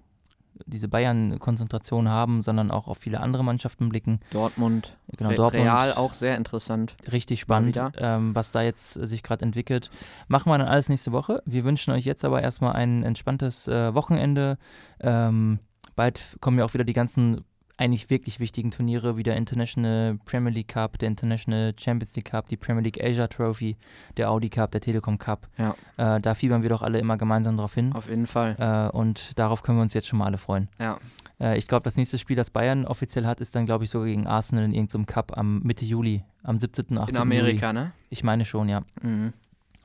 diese 0.67 0.89
Bayern-Konzentration 0.89 2.09
haben, 2.09 2.43
sondern 2.43 2.71
auch 2.71 2.89
auf 2.89 2.99
viele 2.99 3.21
andere 3.21 3.45
Mannschaften 3.45 3.89
blicken. 3.89 4.21
Dortmund, 4.31 4.97
Genau, 5.17 5.31
Re 5.31 5.37
Dortmund. 5.37 5.65
Real 5.65 5.93
auch 5.95 6.13
sehr 6.13 6.37
interessant. 6.37 6.97
Richtig 7.11 7.41
spannend, 7.41 7.81
ähm, 7.99 8.35
was 8.35 8.51
da 8.51 8.63
jetzt 8.63 8.95
sich 8.95 9.23
gerade 9.23 9.45
entwickelt. 9.45 9.91
Machen 10.29 10.51
wir 10.51 10.59
dann 10.59 10.69
alles 10.69 10.89
nächste 10.89 11.13
Woche. 11.13 11.43
Wir 11.47 11.65
wünschen 11.65 11.93
euch 11.93 12.05
jetzt 12.05 12.25
aber 12.25 12.43
erstmal 12.43 12.73
ein 12.75 13.03
entspanntes 13.03 13.69
äh, 13.69 13.95
Wochenende. 13.95 14.59
Ähm, 15.01 15.59
bald 15.97 16.37
kommen 16.41 16.59
ja 16.59 16.65
auch 16.65 16.75
wieder 16.75 16.85
die 16.85 16.93
ganzen 16.93 17.45
eigentlich 17.77 18.09
wirklich 18.11 18.41
wichtigen 18.41 18.71
Turniere, 18.71 19.17
wie 19.17 19.23
der 19.23 19.37
International 19.37 20.19
Premier 20.25 20.53
League 20.53 20.69
Cup, 20.69 20.99
der 20.99 21.09
International 21.09 21.75
Champions 21.77 22.15
League 22.15 22.31
Cup, 22.31 22.49
die 22.49 22.57
Premier 22.57 22.83
League 22.83 23.03
Asia 23.03 23.27
Trophy, 23.27 23.77
der 24.17 24.31
Audi 24.31 24.49
Cup, 24.49 24.71
der 24.71 24.81
Telekom 24.81 25.19
Cup. 25.19 25.49
Ja. 25.59 25.75
Äh, 25.97 26.21
da 26.21 26.35
fiebern 26.35 26.63
wir 26.63 26.71
doch 26.71 26.83
alle 26.83 26.99
immer 26.99 27.17
gemeinsam 27.17 27.57
drauf 27.57 27.75
hin. 27.75 27.93
Auf 27.93 28.09
jeden 28.09 28.27
Fall. 28.27 28.57
Äh, 28.59 28.97
und 28.97 29.39
darauf 29.39 29.63
können 29.63 29.79
wir 29.79 29.83
uns 29.83 29.95
jetzt 29.95 30.07
schon 30.07 30.19
mal 30.19 30.27
alle 30.27 30.39
freuen. 30.39 30.69
Ja. 30.79 30.99
Äh, 31.41 31.59
ich 31.59 31.67
glaube, 31.67 31.85
das 31.85 31.97
nächste 31.97 32.19
Spiel, 32.19 32.37
das 32.37 32.51
Bayern 32.51 32.85
offiziell 32.85 33.27
hat, 33.27 33.41
ist 33.41 33.55
dann, 33.57 33.67
glaube 33.67 33.85
ich, 33.85 33.91
sogar 33.91 34.07
gegen 34.07 34.27
Arsenal 34.27 34.65
in 34.65 34.73
irgendeinem 34.73 35.07
Cup 35.07 35.37
am 35.37 35.61
Mitte 35.61 35.85
Juli, 35.85 36.23
am 36.43 36.59
17. 36.59 36.97
18. 36.97 37.15
In 37.15 37.21
Amerika, 37.21 37.73
ne? 37.73 37.81
Juli. 37.81 37.93
Ich 38.11 38.23
meine 38.23 38.45
schon, 38.45 38.69
ja. 38.69 38.83
Mhm. 39.03 39.33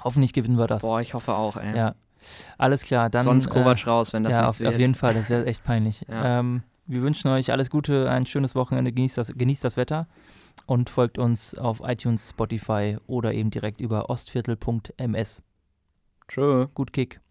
Hoffentlich 0.04 0.34
gewinnen 0.34 0.58
wir 0.58 0.68
das. 0.68 0.82
Boah, 0.82 1.02
ich 1.02 1.14
hoffe 1.14 1.34
auch, 1.34 1.58
ey. 1.58 1.76
Ja. 1.76 1.96
Alles 2.58 2.84
klar, 2.84 3.10
dann. 3.10 3.24
Sonst 3.24 3.48
äh, 3.48 3.50
Kovac 3.50 3.88
raus, 3.88 4.14
wenn 4.14 4.24
das 4.24 4.34
ja, 4.34 4.48
auf, 4.48 4.60
wird. 4.60 4.70
auf 4.70 4.80
jeden 4.80 4.96
Fall, 4.96 5.14
das 5.14 5.30
wäre 5.30 5.46
echt 5.46 5.64
peinlich. 5.64 6.06
Ja. 6.08 6.40
Ähm, 6.40 6.64
wir 6.90 7.04
wünschen 7.04 7.30
euch 7.30 7.52
alles 7.52 7.70
Gute, 7.70 8.10
ein 8.10 8.26
schönes 8.26 8.56
Wochenende, 8.56 8.92
genießt 8.92 9.18
das, 9.18 9.32
genießt 9.36 9.64
das 9.64 9.78
Wetter 9.78 10.08
und 10.66 10.90
folgt 10.90 11.20
uns 11.20 11.56
auf 11.56 11.82
iTunes, 11.84 12.32
Spotify 12.32 12.98
oder 13.06 13.32
eben 13.34 13.52
direkt 13.52 13.80
über 13.80 14.10
ostviertel.ms. 14.10 15.44
Tschö. 16.28 16.68
Gut 16.74 16.92
Kick. 16.92 17.22